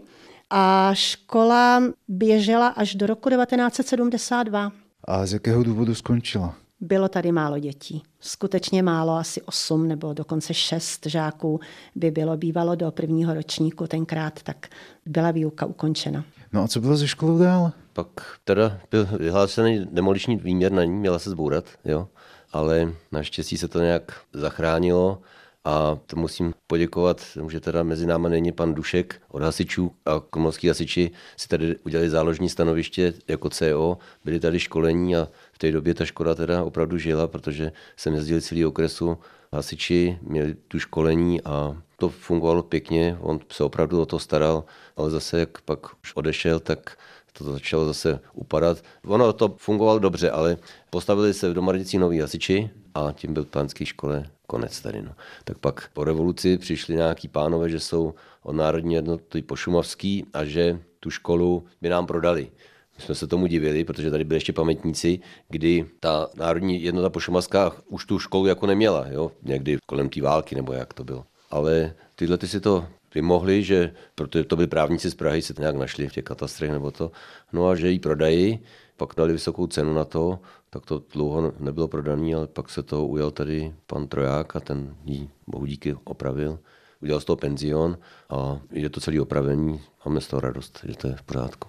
a 0.50 0.92
škola 0.94 1.84
běžela 2.08 2.68
až 2.68 2.96
do 2.96 3.08
roku 3.08 3.30
1972. 3.30 4.72
A 5.04 5.26
z 5.26 5.34
jakého 5.34 5.64
důvodu 5.64 5.96
skončila? 5.96 6.56
Bylo 6.80 7.08
tady 7.08 7.32
málo 7.32 7.60
dětí. 7.60 8.04
Skutečně 8.20 8.84
málo, 8.84 9.14
asi 9.14 9.42
osm 9.42 9.88
nebo 9.88 10.14
dokonce 10.14 10.54
šest 10.54 11.06
žáků 11.06 11.60
by 11.96 12.12
bylo 12.12 12.38
bývalo 12.38 12.76
do 12.76 12.92
prvního 12.92 13.34
ročníku 13.34 13.88
tenkrát, 13.88 14.44
tak 14.44 14.68
byla 15.06 15.32
výuka 15.32 15.66
ukončena. 15.66 16.26
No 16.54 16.64
a 16.64 16.68
co 16.68 16.82
bylo 16.82 16.98
ze 16.98 17.08
školou 17.08 17.38
dál? 17.38 17.72
Pak 17.94 18.08
teda 18.44 18.80
byl 18.92 19.08
vyhlášený 19.20 19.88
demoliční 19.92 20.36
výměr 20.36 20.72
na 20.72 20.84
ní, 20.84 20.92
měla 20.92 21.20
se 21.20 21.30
zbourat, 21.30 21.66
jo. 21.86 22.08
Ale 22.54 22.94
naštěstí 23.12 23.58
se 23.58 23.68
to 23.68 23.80
nějak 23.80 24.22
zachránilo 24.34 25.22
a 25.68 26.00
to 26.06 26.16
musím 26.16 26.54
poděkovat, 26.68 27.22
že 27.50 27.60
teda 27.60 27.84
mezi 27.84 28.06
námi 28.06 28.30
není 28.30 28.52
pan 28.52 28.74
Dušek 28.74 29.22
od 29.28 29.42
hasičů 29.42 29.92
a 30.06 30.20
komorský 30.30 30.68
hasiči 30.68 31.12
si 31.38 31.48
tady 31.48 31.76
udělali 31.86 32.10
záložní 32.10 32.50
stanoviště 32.50 33.14
jako 33.28 33.50
CO, 33.50 33.98
byli 34.26 34.40
tady 34.40 34.60
školení 34.60 35.16
a 35.16 35.28
v 35.52 35.58
té 35.58 35.72
době 35.72 35.94
ta 35.94 36.06
škoda 36.06 36.36
teda 36.36 36.64
opravdu 36.64 36.98
žila, 36.98 37.28
protože 37.28 37.72
jsem 37.98 38.14
jezdil 38.14 38.42
celý 38.42 38.66
okresu 38.66 39.18
hasiči, 39.54 40.20
měli 40.22 40.56
tu 40.68 40.80
školení 40.80 41.42
a 41.42 41.82
to 41.98 42.10
fungovalo 42.10 42.64
pěkně, 42.64 43.18
on 43.20 43.40
se 43.52 43.64
opravdu 43.64 44.02
o 44.02 44.06
to 44.06 44.20
staral, 44.20 44.64
ale 44.96 45.12
zase 45.12 45.40
jak 45.40 45.62
pak 45.62 45.80
už 46.04 46.16
odešel, 46.16 46.60
tak 46.60 46.98
to 47.38 47.54
začalo 47.54 47.86
zase 47.86 48.20
upadat. 48.34 48.84
Ono 49.06 49.34
to 49.34 49.56
fungovalo 49.58 50.00
dobře, 50.00 50.32
ale 50.32 50.58
postavili 50.90 51.34
se 51.34 51.50
v 51.50 51.54
Domarnici 51.54 51.98
noví 51.98 52.20
hasiči 52.20 52.70
a 52.94 53.12
tím 53.12 53.34
byl 53.34 53.46
pánský 53.46 53.86
škole 53.86 54.26
konec 54.48 54.82
tady. 54.82 55.02
No. 55.02 55.12
Tak 55.44 55.58
pak 55.58 55.90
po 55.94 56.04
revoluci 56.04 56.58
přišli 56.58 56.96
nějaký 56.96 57.28
pánové, 57.28 57.70
že 57.70 57.80
jsou 57.80 58.14
od 58.44 58.54
Národní 58.54 58.94
jednoty 58.94 59.42
pošumovský 59.42 60.26
a 60.34 60.46
že 60.46 60.80
tu 61.00 61.10
školu 61.10 61.66
by 61.82 61.90
nám 61.90 62.06
prodali. 62.08 62.52
My 62.98 63.04
jsme 63.04 63.16
se 63.16 63.28
tomu 63.28 63.48
divili, 63.48 63.84
protože 63.84 64.12
tady 64.12 64.24
byli 64.24 64.38
ještě 64.38 64.54
pamětníci, 64.54 65.20
kdy 65.50 65.86
ta 66.00 66.30
Národní 66.36 66.84
jednota 66.84 67.10
pošumovská 67.10 67.72
už 67.88 68.06
tu 68.06 68.20
školu 68.20 68.46
jako 68.46 68.66
neměla, 68.66 69.06
jo? 69.10 69.32
někdy 69.44 69.78
kolem 69.86 70.10
té 70.10 70.22
války 70.22 70.56
nebo 70.56 70.74
jak 70.74 70.94
to 70.94 71.04
bylo. 71.04 71.26
Ale 71.52 71.94
tyhle 72.16 72.38
ty 72.38 72.48
si 72.48 72.60
to 72.60 72.88
vymohli, 73.16 73.64
že 73.64 73.94
protože 74.16 74.44
to 74.44 74.56
byli 74.56 74.68
právníci 74.68 75.10
z 75.10 75.16
Prahy, 75.16 75.42
se 75.42 75.54
to 75.54 75.62
nějak 75.62 75.76
našli 75.76 76.08
v 76.08 76.14
těch 76.14 76.24
katastrech 76.24 76.72
nebo 76.72 76.92
to, 76.92 77.12
no 77.54 77.68
a 77.68 77.76
že 77.76 77.90
ji 77.90 78.00
prodají, 78.00 78.60
pak 78.98 79.10
dali 79.18 79.34
vysokou 79.34 79.68
cenu 79.68 79.94
na 79.94 80.06
to, 80.06 80.40
tak 80.70 80.86
to 80.86 81.04
dlouho 81.14 81.54
nebylo 81.60 81.88
prodaný, 81.88 82.36
ale 82.36 82.48
pak 82.48 82.70
se 82.70 82.84
to 82.84 83.06
ujel 83.06 83.32
tady 83.32 83.74
pan 83.88 84.08
Troják 84.08 84.56
a 84.56 84.60
ten 84.60 84.96
jí 85.06 85.30
bohu 85.48 85.66
díky 85.66 85.96
opravil. 86.04 86.60
Udělal 87.02 87.22
z 87.22 87.26
toho 87.26 87.38
penzion 87.38 87.98
a 88.30 88.60
je 88.72 88.90
to 88.90 89.00
celý 89.00 89.20
opravení. 89.20 89.82
Máme 90.06 90.22
z 90.22 90.28
toho 90.28 90.40
radost, 90.40 90.86
že 90.88 90.98
to 90.98 91.08
je 91.08 91.16
v 91.16 91.22
pořádku. 91.22 91.68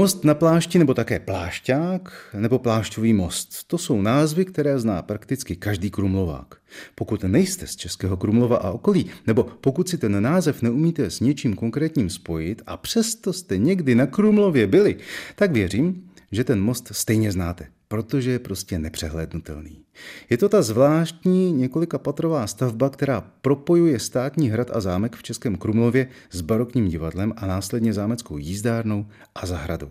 Most 0.00 0.24
na 0.24 0.34
plášti 0.34 0.78
nebo 0.78 0.94
také 0.94 1.20
plášťák 1.20 2.12
nebo 2.38 2.58
plášťový 2.58 3.12
most. 3.12 3.64
To 3.66 3.78
jsou 3.78 4.02
názvy, 4.02 4.44
které 4.44 4.78
zná 4.78 5.02
prakticky 5.02 5.56
každý 5.56 5.90
krumlovák. 5.90 6.54
Pokud 6.94 7.24
nejste 7.24 7.66
z 7.66 7.76
Českého 7.76 8.16
Krumlova 8.16 8.56
a 8.56 8.70
okolí, 8.70 9.06
nebo 9.26 9.42
pokud 9.60 9.88
si 9.88 9.98
ten 9.98 10.22
název 10.22 10.62
neumíte 10.62 11.10
s 11.10 11.20
něčím 11.20 11.54
konkrétním 11.54 12.10
spojit 12.10 12.62
a 12.66 12.76
přesto 12.76 13.32
jste 13.32 13.58
někdy 13.58 13.94
na 13.94 14.06
Krumlově 14.06 14.66
byli, 14.66 14.96
tak 15.34 15.52
věřím, 15.52 16.10
že 16.32 16.44
ten 16.44 16.60
most 16.60 16.88
stejně 16.92 17.32
znáte 17.32 17.66
protože 17.90 18.30
je 18.30 18.38
prostě 18.38 18.78
nepřehlédnutelný. 18.78 19.84
Je 20.30 20.36
to 20.36 20.48
ta 20.48 20.62
zvláštní 20.62 21.52
několikapatrová 21.52 22.46
stavba, 22.46 22.90
která 22.90 23.20
propojuje 23.20 23.98
státní 23.98 24.50
hrad 24.50 24.70
a 24.76 24.80
zámek 24.80 25.16
v 25.16 25.22
Českém 25.22 25.56
Krumlově 25.56 26.06
s 26.30 26.40
barokním 26.40 26.88
divadlem 26.88 27.32
a 27.36 27.46
následně 27.46 27.92
zámeckou 27.92 28.38
jízdárnou 28.38 29.06
a 29.34 29.46
zahradou. 29.46 29.90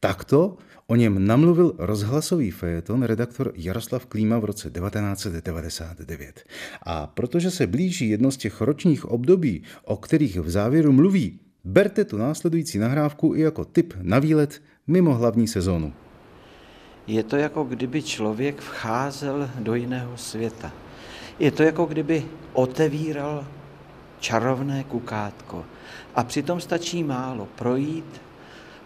Takto 0.00 0.56
o 0.86 0.96
něm 0.96 1.26
namluvil 1.26 1.74
rozhlasový 1.78 2.50
fejeton 2.50 3.02
redaktor 3.02 3.52
Jaroslav 3.54 4.06
Klíma 4.06 4.38
v 4.38 4.44
roce 4.44 4.70
1999. 4.70 6.44
A 6.82 7.06
protože 7.06 7.50
se 7.50 7.66
blíží 7.66 8.08
jedno 8.08 8.30
z 8.30 8.36
těch 8.36 8.60
ročních 8.60 9.04
období, 9.04 9.62
o 9.84 9.96
kterých 9.96 10.40
v 10.40 10.50
závěru 10.50 10.92
mluví, 10.92 11.40
berte 11.64 12.04
tu 12.04 12.18
následující 12.18 12.78
nahrávku 12.78 13.34
i 13.34 13.40
jako 13.40 13.64
tip 13.64 13.94
na 14.02 14.18
výlet 14.18 14.62
mimo 14.86 15.14
hlavní 15.14 15.48
sezónu. 15.48 15.92
Je 17.06 17.22
to 17.22 17.36
jako 17.36 17.64
kdyby 17.64 18.02
člověk 18.02 18.60
vcházel 18.60 19.50
do 19.58 19.74
jiného 19.74 20.16
světa. 20.16 20.72
Je 21.38 21.50
to 21.50 21.62
jako 21.62 21.84
kdyby 21.84 22.26
otevíral 22.52 23.46
čarovné 24.20 24.84
kukátko. 24.84 25.64
A 26.14 26.24
přitom 26.24 26.60
stačí 26.60 27.04
málo 27.04 27.48
projít 27.56 28.20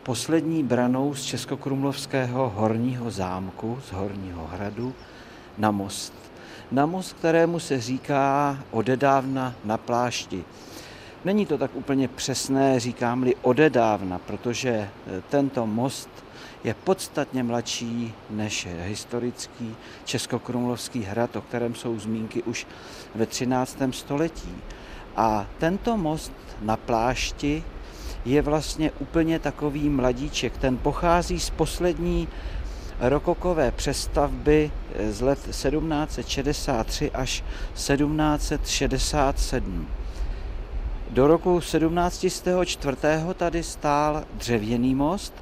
poslední 0.03 0.63
branou 0.63 1.15
z 1.15 1.23
Českokrumlovského 1.23 2.51
horního 2.51 3.11
zámku, 3.11 3.79
z 3.89 3.93
horního 3.93 4.47
hradu, 4.53 4.95
na 5.59 5.71
most. 5.71 6.13
Na 6.73 6.87
most, 6.87 7.13
kterému 7.13 7.59
se 7.59 7.81
říká 7.81 8.59
odedávna 8.71 9.55
na 9.65 9.79
plášti. 9.79 10.45
Není 11.25 11.47
to 11.47 11.59
tak 11.59 11.71
úplně 11.75 12.09
přesné, 12.09 12.81
říkám-li 12.81 13.35
odedávna, 13.43 14.19
protože 14.19 14.89
tento 15.29 15.67
most 15.67 16.24
je 16.65 16.75
podstatně 16.75 17.43
mladší 17.43 18.15
než 18.31 18.69
historický 18.81 19.77
Českokrumlovský 20.05 21.03
hrad, 21.03 21.37
o 21.37 21.41
kterém 21.41 21.75
jsou 21.75 21.99
zmínky 21.99 22.43
už 22.43 22.67
ve 23.15 23.27
13. 23.27 23.79
století. 23.91 24.55
A 25.17 25.47
tento 25.59 25.97
most 25.97 26.33
na 26.61 26.77
plášti 26.77 27.65
je 28.25 28.43
vlastně 28.43 28.91
úplně 28.91 29.39
takový 29.39 29.89
mladíček. 29.89 30.59
Ten 30.59 30.79
pochází 30.79 31.41
z 31.41 31.51
poslední 31.51 32.29
rokokové 33.01 33.71
přestavby 33.71 34.71
z 35.11 35.21
let 35.21 35.39
1763 35.51 37.11
až 37.11 37.45
1767. 37.75 39.89
Do 41.11 41.27
roku 41.27 41.61
1704. 41.61 42.97
tady 43.35 43.63
stál 43.63 44.25
dřevěný 44.35 44.95
most 44.95 45.35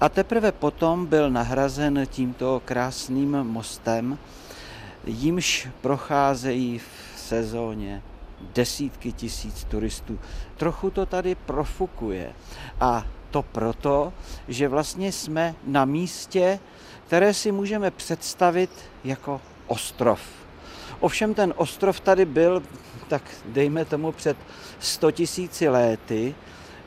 a 0.00 0.08
teprve 0.08 0.52
potom 0.52 1.06
byl 1.06 1.30
nahrazen 1.30 2.06
tímto 2.06 2.62
krásným 2.64 3.30
mostem, 3.30 4.18
jímž 5.04 5.68
procházejí 5.80 6.78
v 6.78 7.18
sezóně 7.20 8.02
desítky 8.54 9.12
tisíc 9.12 9.64
turistů. 9.64 10.18
Trochu 10.56 10.90
to 10.90 11.06
tady 11.06 11.34
profukuje 11.34 12.32
a 12.80 13.06
to 13.30 13.42
proto, 13.42 14.12
že 14.48 14.68
vlastně 14.68 15.12
jsme 15.12 15.54
na 15.66 15.84
místě, 15.84 16.58
které 17.06 17.34
si 17.34 17.52
můžeme 17.52 17.90
představit 17.90 18.70
jako 19.04 19.40
ostrov. 19.66 20.20
Ovšem 21.00 21.34
ten 21.34 21.54
ostrov 21.56 22.00
tady 22.00 22.24
byl, 22.24 22.62
tak 23.08 23.22
dejme 23.46 23.84
tomu 23.84 24.12
před 24.12 24.36
100 24.78 25.10
tisíci 25.10 25.68
léty, 25.68 26.34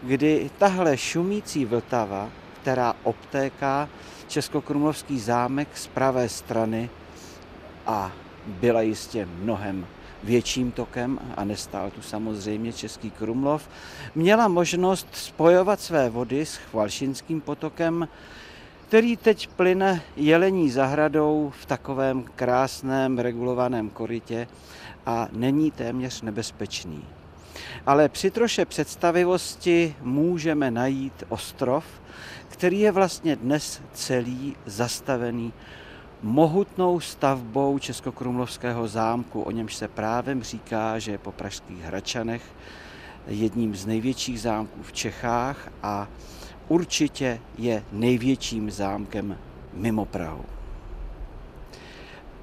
kdy 0.04 0.50
tahle 0.58 0.98
šumící 0.98 1.66
Vltava, 1.66 2.30
která 2.62 2.94
obtéká 3.04 3.90
Českokrumlovský 4.28 5.20
zámek 5.20 5.68
z 5.78 5.88
pravé 5.88 6.30
strany 6.30 6.90
a 7.86 8.12
byla 8.48 8.82
jistě 8.82 9.28
mnohem 9.42 9.88
větším 10.24 10.72
tokem 10.72 11.20
a 11.38 11.44
nestál 11.44 11.92
tu 11.92 12.02
samozřejmě 12.02 12.74
Český 12.74 13.12
Krumlov, 13.12 13.70
měla 14.16 14.48
možnost 14.48 15.08
spojovat 15.12 15.82
své 15.82 16.10
vody 16.10 16.46
s 16.46 16.56
Chvalšinským 16.56 17.42
potokem, 17.42 18.08
který 18.88 19.18
teď 19.18 19.48
plyne 19.48 20.02
jelení 20.16 20.70
zahradou 20.70 21.52
v 21.62 21.66
takovém 21.66 22.24
krásném 22.36 23.20
regulovaném 23.20 23.90
korytě 23.90 24.48
a 25.06 25.28
není 25.32 25.72
téměř 25.72 26.22
nebezpečný. 26.22 27.06
Ale 27.86 28.10
při 28.10 28.32
troše 28.32 28.66
představivosti 28.66 29.96
můžeme 30.02 30.72
najít 30.72 31.24
ostrov, 31.30 31.86
který 32.48 32.80
je 32.80 32.92
vlastně 32.92 33.36
dnes 33.36 33.82
celý 33.94 34.56
zastavený 34.66 35.54
mohutnou 36.22 37.00
stavbou 37.00 37.80
Českokrumlovského 37.80 38.88
zámku, 38.88 39.42
o 39.42 39.52
němž 39.52 39.76
se 39.76 39.88
právem 39.88 40.44
říká, 40.44 41.00
že 41.00 41.12
je 41.12 41.18
po 41.18 41.32
pražských 41.32 41.82
Hračanech 41.84 42.44
jedním 43.28 43.76
z 43.76 43.86
největších 43.86 44.42
zámků 44.42 44.84
v 44.84 44.94
Čechách 44.94 45.72
a 45.84 46.08
určitě 46.68 47.40
je 47.58 47.84
největším 47.92 48.72
zámkem 48.72 49.38
mimo 49.74 50.06
Prahu. 50.06 50.59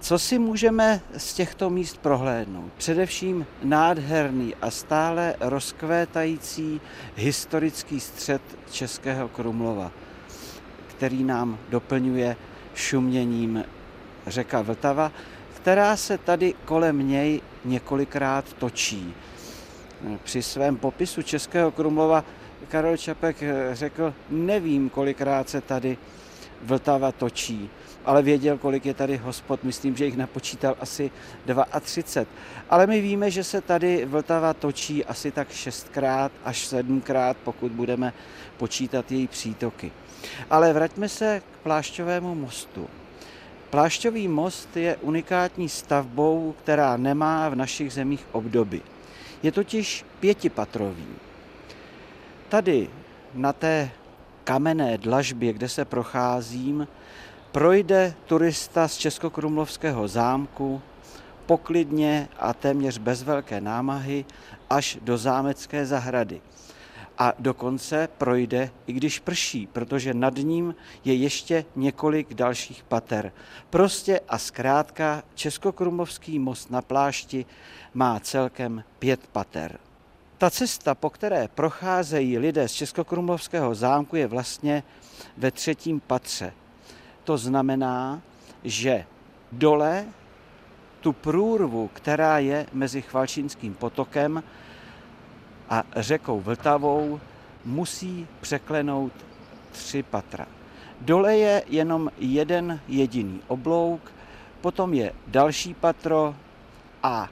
Co 0.07 0.19
si 0.19 0.39
můžeme 0.39 1.01
z 1.17 1.35
těchto 1.35 1.71
míst 1.71 1.99
prohlédnout? 1.99 2.73
Především 2.77 3.47
nádherný 3.63 4.55
a 4.55 4.71
stále 4.71 5.35
rozkvétající 5.41 6.81
historický 7.17 8.01
střed 8.01 8.43
Českého 8.71 9.29
Krumlova, 9.29 9.91
který 10.87 11.25
nám 11.25 11.59
doplňuje 11.69 12.37
šuměním 12.75 13.65
řeka 14.27 14.63
Vltava, 14.63 15.13
která 15.57 15.97
se 15.97 16.19
tady 16.19 16.55
kolem 16.65 17.09
něj 17.09 17.41
několikrát 17.65 18.53
točí. 18.53 19.15
Při 20.23 20.43
svém 20.43 20.77
popisu 20.77 21.23
Českého 21.23 21.71
Krumlova 21.71 22.25
Karel 22.69 22.97
Čapek 22.97 23.37
řekl, 23.73 24.15
nevím, 24.31 24.91
kolikrát 24.91 25.49
se 25.49 25.61
tady 25.61 25.99
Vltava 26.63 27.13
točí, 27.13 27.71
ale 28.05 28.23
věděl, 28.23 28.59
kolik 28.59 28.87
je 28.87 28.95
tady 28.95 29.17
hospod, 29.17 29.65
myslím, 29.65 29.97
že 29.97 30.05
jich 30.05 30.17
napočítal 30.17 30.77
asi 30.81 31.11
32. 31.81 32.27
Ale 32.71 32.87
my 32.87 33.01
víme, 33.01 33.31
že 33.31 33.45
se 33.45 33.61
tady 33.61 34.05
Vltava 34.05 34.55
točí 34.55 35.05
asi 35.05 35.31
tak 35.31 35.53
šestkrát 35.53 36.33
až 36.45 36.67
sedmkrát, 36.67 37.37
pokud 37.45 37.73
budeme 37.73 38.13
počítat 38.57 39.13
její 39.13 39.27
přítoky. 39.27 39.93
Ale 40.51 40.73
vraťme 40.73 41.09
se 41.09 41.41
k 41.41 41.63
Plášťovému 41.63 42.35
mostu. 42.35 42.89
Plášťový 43.71 44.29
most 44.29 44.77
je 44.77 44.97
unikátní 44.97 45.69
stavbou, 45.69 46.55
která 46.63 46.97
nemá 46.97 47.49
v 47.49 47.55
našich 47.55 47.93
zemích 47.93 48.27
obdoby. 48.33 48.83
Je 49.43 49.53
totiž 49.53 50.05
pětipatrový. 50.21 51.07
Tady 52.49 52.91
na 53.35 53.53
té 53.53 53.91
kamenné 54.47 54.99
dlažbě, 54.99 55.53
kde 55.53 55.69
se 55.69 55.85
procházím, 55.85 56.89
projde 57.53 58.15
turista 58.27 58.89
z 58.89 58.97
Českokrumlovského 58.97 60.09
zámku 60.09 60.83
poklidně 61.47 62.29
a 62.39 62.55
téměř 62.55 62.99
bez 62.99 63.23
velké 63.23 63.61
námahy 63.61 64.25
až 64.71 64.99
do 65.03 65.19
zámecké 65.19 65.87
zahrady 65.87 66.41
a 67.19 67.33
dokonce 67.39 68.09
projde, 68.19 68.71
i 68.87 68.93
když 68.93 69.19
prší, 69.19 69.67
protože 69.67 70.15
nad 70.15 70.37
ním 70.37 70.75
je 71.05 71.15
ještě 71.15 71.65
několik 71.77 72.35
dalších 72.35 72.85
pater. 72.85 73.33
Prostě 73.71 74.21
a 74.29 74.39
zkrátka 74.39 75.23
Českokrumovský 75.35 76.39
most 76.39 76.71
na 76.71 76.83
plášti 76.83 77.47
má 77.95 78.21
celkem 78.21 78.85
pět 78.99 79.21
pater. 79.33 79.79
Ta 80.39 80.51
cesta, 80.51 80.95
po 80.95 81.11
které 81.11 81.49
procházejí 81.49 82.39
lidé 82.39 82.69
z 82.69 82.73
Českokrumlovského 82.73 83.75
zámku, 83.75 84.17
je 84.17 84.27
vlastně 84.27 84.83
ve 85.37 85.51
třetím 85.51 86.01
patře. 86.01 86.53
To 87.25 87.39
znamená, 87.39 88.21
že 88.65 89.05
dole 89.53 90.05
tu 91.01 91.13
průrvu, 91.13 91.91
která 91.93 92.39
je 92.39 92.67
mezi 92.73 93.03
Chvalčínským 93.03 93.75
potokem 93.75 94.43
a 95.71 95.83
řekou 95.97 96.41
Vltavou 96.41 97.21
musí 97.65 98.27
překlenout 98.41 99.13
tři 99.73 100.03
patra. 100.03 100.47
Dole 101.01 101.37
je 101.37 101.65
jenom 101.67 102.11
jeden 102.19 102.81
jediný 102.89 103.41
oblouk, 103.49 104.13
potom 104.61 104.95
je 104.95 105.13
další 105.27 105.75
patro 105.75 106.35
a 107.03 107.29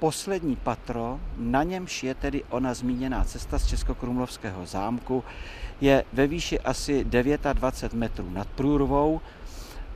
poslední 0.00 0.56
patro, 0.56 1.20
na 1.36 1.62
němž 1.62 2.02
je 2.02 2.14
tedy 2.14 2.44
ona 2.50 2.74
zmíněná 2.74 3.24
cesta 3.24 3.58
z 3.58 3.66
Českokrumlovského 3.66 4.66
zámku, 4.66 5.24
je 5.80 6.04
ve 6.12 6.26
výši 6.26 6.60
asi 6.60 7.04
29 7.04 7.94
metrů 7.94 8.30
nad 8.30 8.48
průrvou 8.48 9.20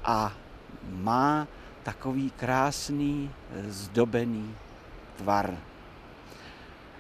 a 0.05 0.33
má 0.93 1.49
takový 1.83 2.31
krásný 2.31 3.31
zdobený 3.69 4.55
tvar. 5.17 5.59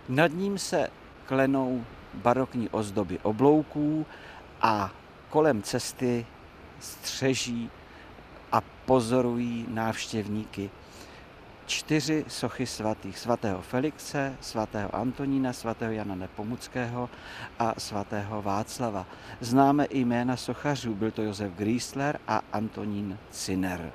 Nad 0.08 0.32
ním 0.32 0.58
se 0.58 0.88
klenou 1.26 1.84
barokní 2.14 2.68
ozdoby 2.68 3.18
oblouků 3.22 4.06
a 4.60 4.90
kolem 5.30 5.62
cesty 5.62 6.26
střeží 6.80 7.70
a 8.52 8.60
pozorují 8.60 9.66
návštěvníky 9.68 10.70
čtyři 11.66 12.24
sochy 12.28 12.66
svatých. 12.66 13.18
Svatého 13.18 13.62
Felixe, 13.62 14.36
svatého 14.40 14.96
Antonína, 14.96 15.52
svatého 15.52 15.92
Jana 15.92 16.14
Nepomuckého 16.14 17.10
a 17.58 17.74
svatého 17.78 18.42
Václava. 18.42 19.06
Známe 19.40 19.84
i 19.84 20.00
jména 20.00 20.36
sochařů, 20.36 20.94
byl 20.94 21.10
to 21.10 21.22
Josef 21.22 21.52
Griesler 21.52 22.18
a 22.28 22.40
Antonín 22.52 23.18
Ciner. 23.30 23.92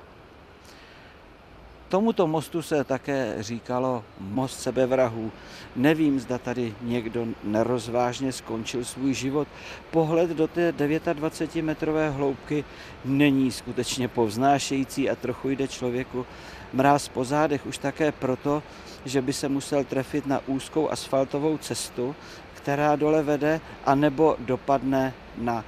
Tomuto 1.90 2.26
mostu 2.26 2.62
se 2.62 2.84
také 2.84 3.36
říkalo 3.38 4.04
most 4.20 4.60
sebevrahů. 4.60 5.32
Nevím, 5.76 6.20
zda 6.20 6.38
tady 6.38 6.74
někdo 6.82 7.26
nerozvážně 7.44 8.32
skončil 8.32 8.84
svůj 8.84 9.14
život. 9.14 9.48
Pohled 9.90 10.30
do 10.30 10.48
té 10.48 10.72
29-metrové 10.72 12.10
hloubky 12.10 12.64
není 13.04 13.52
skutečně 13.52 14.08
povznášející 14.08 15.10
a 15.10 15.16
trochu 15.16 15.50
jde 15.50 15.68
člověku 15.68 16.26
mráz 16.72 17.08
po 17.08 17.24
zádech 17.24 17.66
už 17.66 17.78
také 17.78 18.12
proto, 18.12 18.62
že 19.04 19.22
by 19.22 19.32
se 19.32 19.48
musel 19.48 19.84
trefit 19.84 20.26
na 20.26 20.40
úzkou 20.46 20.90
asfaltovou 20.90 21.58
cestu, 21.58 22.16
která 22.54 22.96
dole 22.96 23.22
vede, 23.22 23.60
anebo 23.84 24.36
dopadne 24.38 25.14
na 25.36 25.64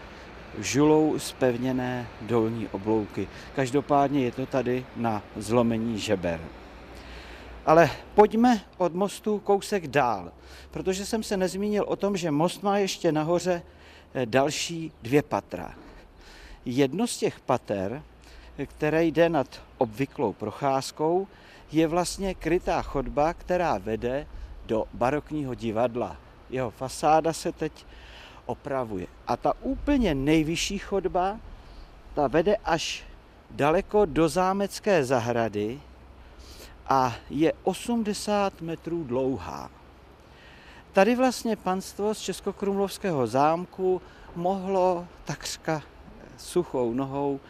žulou 0.59 1.19
spevněné 1.19 2.09
dolní 2.21 2.69
oblouky. 2.69 3.29
Každopádně 3.57 4.25
je 4.25 4.33
to 4.33 4.47
tady 4.47 4.87
na 4.97 5.23
zlomení 5.37 5.99
žeber. 5.99 6.41
Ale 7.67 7.91
pojďme 8.15 8.61
od 8.79 8.95
mostu 8.95 9.39
kousek 9.39 9.87
dál, 9.87 10.33
protože 10.71 11.07
jsem 11.07 11.23
se 11.23 11.37
nezmínil 11.37 11.85
o 11.89 11.97
tom, 11.97 12.17
že 12.17 12.31
most 12.31 12.63
má 12.63 12.79
ještě 12.79 13.13
nahoře 13.13 13.63
eh, 14.15 14.27
další 14.27 14.93
dvě 15.03 15.23
patra. 15.23 15.75
Jedno 16.65 17.07
z 17.07 17.17
těch 17.17 17.41
pater, 17.41 18.03
které 18.67 19.05
jde 19.05 19.29
nad 19.29 19.63
obvyklou 19.79 20.33
procházkou, 20.33 21.29
je 21.73 21.87
vlastně 21.87 22.35
krytá 22.35 22.83
chodba, 22.83 23.35
která 23.35 23.79
vede 23.79 24.27
do 24.67 24.85
barokního 24.93 25.55
divadla. 25.55 26.17
Jeho 26.51 26.71
fasáda 26.71 27.33
se 27.33 27.53
teď 27.53 27.87
opravuje. 28.47 29.07
A 29.27 29.37
ta 29.37 29.53
úplně 29.61 30.15
nejvyšší 30.15 30.79
chodba, 30.79 31.41
ta 32.15 32.29
vede 32.29 32.57
až 32.57 33.05
daleko 33.51 34.05
do 34.05 34.29
zámecké 34.29 35.05
zahrady 35.05 35.81
a 36.87 37.17
je 37.31 37.53
80 37.63 38.61
metrů 38.61 39.05
dlouhá. 39.05 39.71
Tady 40.93 41.17
vlastně 41.17 41.57
panstvo 41.57 42.15
z 42.15 42.21
Českokrumlovského 42.21 43.27
zámku 43.27 44.03
mohlo 44.37 45.07
takřka 45.25 45.83
suchou 46.37 46.93
nohou 46.93 47.41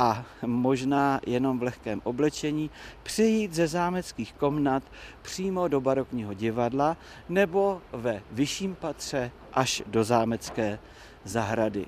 a 0.00 0.24
možná 0.46 1.20
jenom 1.26 1.58
v 1.58 1.62
lehkém 1.62 2.00
oblečení 2.04 2.70
přijít 3.02 3.54
ze 3.54 3.68
zámeckých 3.68 4.32
komnat 4.32 4.82
přímo 5.22 5.68
do 5.68 5.80
barokního 5.80 6.34
divadla 6.34 6.96
nebo 7.28 7.82
ve 7.92 8.22
vyšším 8.32 8.74
patře 8.74 9.30
až 9.52 9.82
do 9.86 10.04
zámecké 10.04 10.78
zahrady. 11.24 11.86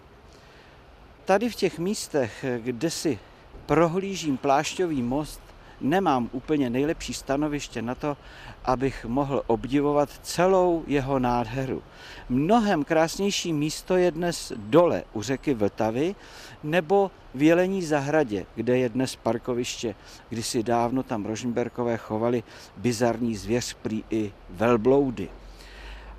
Tady 1.24 1.50
v 1.50 1.54
těch 1.54 1.78
místech, 1.78 2.44
kde 2.58 2.90
si 2.90 3.18
prohlížím 3.66 4.36
plášťový 4.36 5.02
most, 5.02 5.40
nemám 5.82 6.28
úplně 6.32 6.70
nejlepší 6.70 7.14
stanoviště 7.14 7.82
na 7.82 7.94
to, 7.94 8.16
abych 8.64 9.04
mohl 9.04 9.42
obdivovat 9.46 10.08
celou 10.22 10.84
jeho 10.86 11.18
nádheru. 11.18 11.82
Mnohem 12.28 12.84
krásnější 12.84 13.52
místo 13.52 13.96
je 13.96 14.10
dnes 14.10 14.52
dole 14.56 15.04
u 15.12 15.22
řeky 15.22 15.54
Vltavy 15.54 16.14
nebo 16.62 17.10
v 17.34 17.42
Jelení 17.42 17.82
zahradě, 17.82 18.46
kde 18.54 18.78
je 18.78 18.88
dnes 18.88 19.16
parkoviště. 19.16 19.94
Kdysi 20.28 20.62
dávno 20.62 21.02
tam 21.02 21.24
Rožnberkové 21.24 21.96
chovali 21.96 22.42
bizarní 22.76 23.36
zvěř 23.36 23.74
prý 23.74 24.04
i 24.10 24.32
velbloudy. 24.50 25.28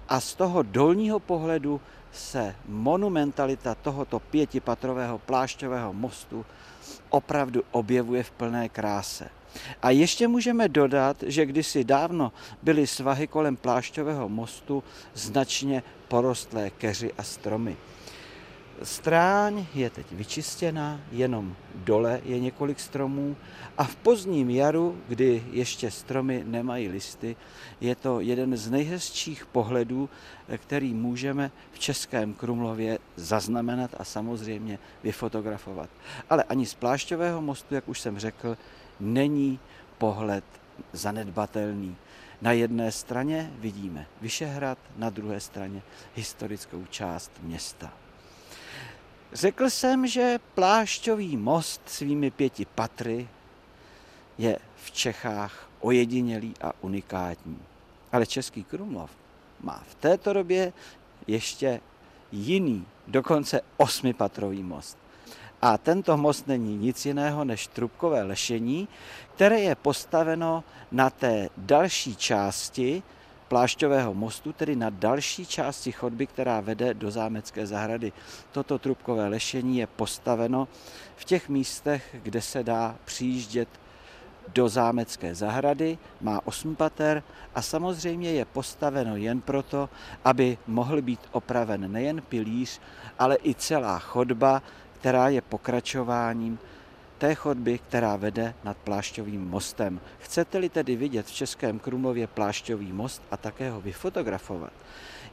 A 0.10 0.20
z 0.20 0.36
toho 0.36 0.64
dolního 0.64 1.20
pohledu 1.20 1.82
se 2.12 2.56
monumentalita 2.68 3.76
tohoto 3.76 4.20
pětipatrového 4.20 5.20
plášťového 5.20 5.94
mostu 5.94 6.46
opravdu 7.10 7.64
objevuje 7.72 8.24
v 8.24 8.32
plné 8.32 8.70
kráse. 8.70 9.30
A 9.82 9.90
ještě 9.90 10.28
můžeme 10.28 10.68
dodat, 10.68 11.24
že 11.28 11.46
kdysi 11.46 11.84
dávno 11.84 12.32
byly 12.62 12.88
svahy 12.88 13.28
kolem 13.28 13.56
plášťového 13.56 14.30
mostu 14.30 14.84
značně 15.14 15.84
porostlé 16.08 16.70
keři 16.70 17.14
a 17.18 17.24
stromy. 17.24 17.78
Stráň 18.84 19.66
je 19.74 19.90
teď 19.90 20.12
vyčistěna, 20.12 21.02
jenom 21.12 21.56
dole 21.76 22.22
je 22.26 22.40
několik 22.40 22.80
stromů 22.80 23.36
a 23.78 23.84
v 23.84 23.96
pozdním 23.96 24.50
jaru, 24.50 24.98
kdy 25.08 25.44
ještě 25.52 25.92
stromy 25.92 26.44
nemají 26.46 26.90
listy, 26.90 27.36
je 27.82 27.96
to 27.96 28.20
jeden 28.20 28.58
z 28.58 28.72
nejhezčích 28.72 29.46
pohledů, 29.46 30.10
který 30.58 30.94
můžeme 30.94 31.52
v 31.72 31.80
Českém 31.80 32.34
Krumlově 32.34 33.00
zaznamenat 33.16 33.92
a 33.98 34.04
samozřejmě 34.04 34.80
vyfotografovat. 35.04 35.90
Ale 36.30 36.44
ani 36.44 36.66
z 36.66 36.74
plášťového 36.74 37.42
mostu, 37.42 37.76
jak 37.76 37.90
už 37.90 38.00
jsem 38.00 38.20
řekl, 38.20 38.58
není 39.00 39.60
pohled 39.98 40.44
zanedbatelný. 40.94 41.96
Na 42.42 42.52
jedné 42.52 42.92
straně 42.92 43.52
vidíme 43.60 44.06
Vyšehrad, 44.22 44.78
na 44.98 45.10
druhé 45.10 45.40
straně 45.40 45.82
historickou 46.16 46.86
část 46.90 47.32
města. 47.42 47.94
Řekl 49.34 49.70
jsem, 49.70 50.08
že 50.08 50.40
plášťový 50.56 51.38
most 51.38 51.82
svými 51.86 52.32
pěti 52.32 52.66
patry 52.66 53.28
je 54.38 54.60
v 54.76 54.92
Čechách 54.92 55.70
ojedinělý 55.80 56.54
a 56.62 56.72
unikátní. 56.82 57.60
Ale 58.12 58.26
Český 58.26 58.64
Krumlov 58.64 59.12
má 59.62 59.84
v 59.88 59.96
této 59.96 60.34
době 60.34 60.74
ještě 61.28 61.82
jiný, 62.32 62.86
dokonce 63.08 63.62
osmipatrový 63.78 64.64
most. 64.64 65.03
A 65.64 65.78
tento 65.78 66.18
most 66.18 66.48
není 66.48 66.78
nic 66.78 67.06
jiného 67.06 67.46
než 67.46 67.68
trubkové 67.68 68.24
lešení, 68.24 68.88
které 69.36 69.60
je 69.60 69.76
postaveno 69.76 70.64
na 70.92 71.10
té 71.10 71.50
další 71.58 72.16
části 72.16 73.04
plášťového 73.48 74.14
mostu, 74.14 74.54
tedy 74.54 74.76
na 74.76 74.90
další 74.90 75.46
části 75.46 75.92
chodby, 75.92 76.28
která 76.28 76.60
vede 76.60 76.94
do 76.94 77.12
zámecké 77.12 77.68
zahrady. 77.68 78.12
Toto 78.52 78.80
trubkové 78.80 79.28
lešení 79.28 79.78
je 79.78 79.88
postaveno 79.88 80.68
v 81.16 81.26
těch 81.26 81.50
místech, 81.50 82.16
kde 82.24 82.42
se 82.42 82.64
dá 82.64 82.96
přijíždět 83.06 83.70
do 84.48 84.70
zámecké 84.70 85.36
zahrady, 85.36 85.98
má 86.22 86.42
osm 86.46 86.76
pater 86.76 87.24
a 87.56 87.62
samozřejmě 87.62 88.32
je 88.32 88.46
postaveno 88.46 89.16
jen 89.16 89.42
proto, 89.42 89.90
aby 90.26 90.58
mohl 90.68 91.02
být 91.02 91.20
opraven 91.32 91.92
nejen 91.92 92.22
pilíř, 92.22 92.82
ale 93.20 93.38
i 93.44 93.56
celá 93.56 94.00
chodba, 94.00 94.62
která 95.04 95.30
je 95.30 95.42
pokračováním 95.42 96.60
té 97.18 97.36
chodby, 97.36 97.78
která 97.78 98.16
vede 98.16 98.54
nad 98.64 98.78
Plášťovým 98.78 99.50
mostem. 99.50 100.00
Chcete-li 100.20 100.70
tedy 100.70 100.96
vidět 100.96 101.26
v 101.26 101.32
Českém 101.32 101.80
Krumlově 101.80 102.28
Plášťový 102.28 102.94
most 102.94 103.22
a 103.32 103.38
také 103.38 103.72
ho 103.72 103.82
vyfotografovat, 103.82 104.74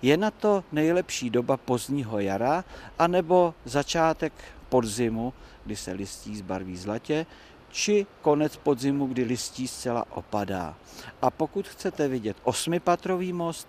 je 0.02 0.16
na 0.16 0.30
to 0.30 0.64
nejlepší 0.72 1.30
doba 1.30 1.56
pozdního 1.56 2.18
jara 2.18 2.64
anebo 2.98 3.54
začátek 3.64 4.33
podzimu, 4.68 5.33
kdy 5.64 5.76
se 5.76 5.92
listí 5.92 6.37
zbarví 6.37 6.76
zlatě, 6.76 7.26
či 7.70 8.06
konec 8.22 8.56
podzimu, 8.56 9.06
kdy 9.06 9.24
listí 9.24 9.68
zcela 9.68 10.04
opadá. 10.11 10.74
A 11.22 11.30
pokud 11.30 11.68
chcete 11.68 12.09
vidět 12.09 12.37
osmipatrový 12.42 13.33
most, 13.33 13.68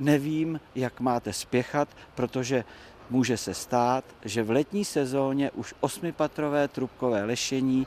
nevím, 0.00 0.60
jak 0.74 1.00
máte 1.00 1.32
spěchat, 1.32 1.88
protože 2.14 2.64
může 3.12 3.36
se 3.36 3.54
stát, 3.54 4.04
že 4.24 4.42
v 4.42 4.50
letní 4.50 4.84
sezóně 4.84 5.50
už 5.50 5.74
osmipatrové 5.80 6.68
trubkové 6.68 7.24
lešení 7.24 7.86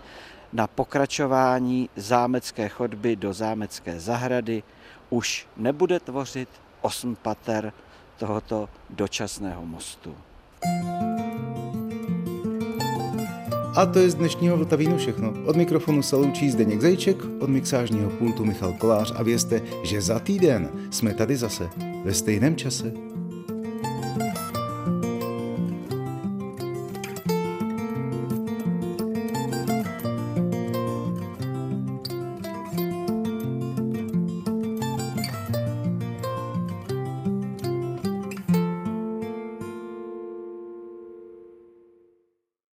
na 0.54 0.68
pokračování 0.68 1.90
zámecké 1.96 2.70
chodby 2.70 3.16
do 3.16 3.34
zámecké 3.34 4.00
zahrady 4.00 4.64
už 5.10 5.48
nebude 5.58 6.00
tvořit 6.00 6.50
osm 6.82 7.16
pater 7.16 7.74
tohoto 8.18 8.70
dočasného 8.90 9.66
mostu. 9.66 10.16
A 13.76 13.86
to 13.86 14.00
je 14.00 14.10
z 14.10 14.16
dnešního 14.16 14.58
Vltavínu 14.58 14.98
všechno. 14.98 15.34
Od 15.46 15.56
mikrofonu 15.56 16.02
se 16.02 16.16
loučí 16.16 16.52
Zdeněk 16.52 16.82
Zajček, 16.82 17.18
od 17.40 17.50
mixážního 17.50 18.10
pultu 18.10 18.46
Michal 18.46 18.74
Kolář 18.74 19.14
a 19.16 19.24
vězte, 19.24 19.62
že 19.84 20.02
za 20.02 20.20
týden 20.20 20.70
jsme 20.92 21.14
tady 21.14 21.38
zase 21.38 21.70
ve 22.04 22.14
stejném 22.14 22.56
čase. 22.56 23.14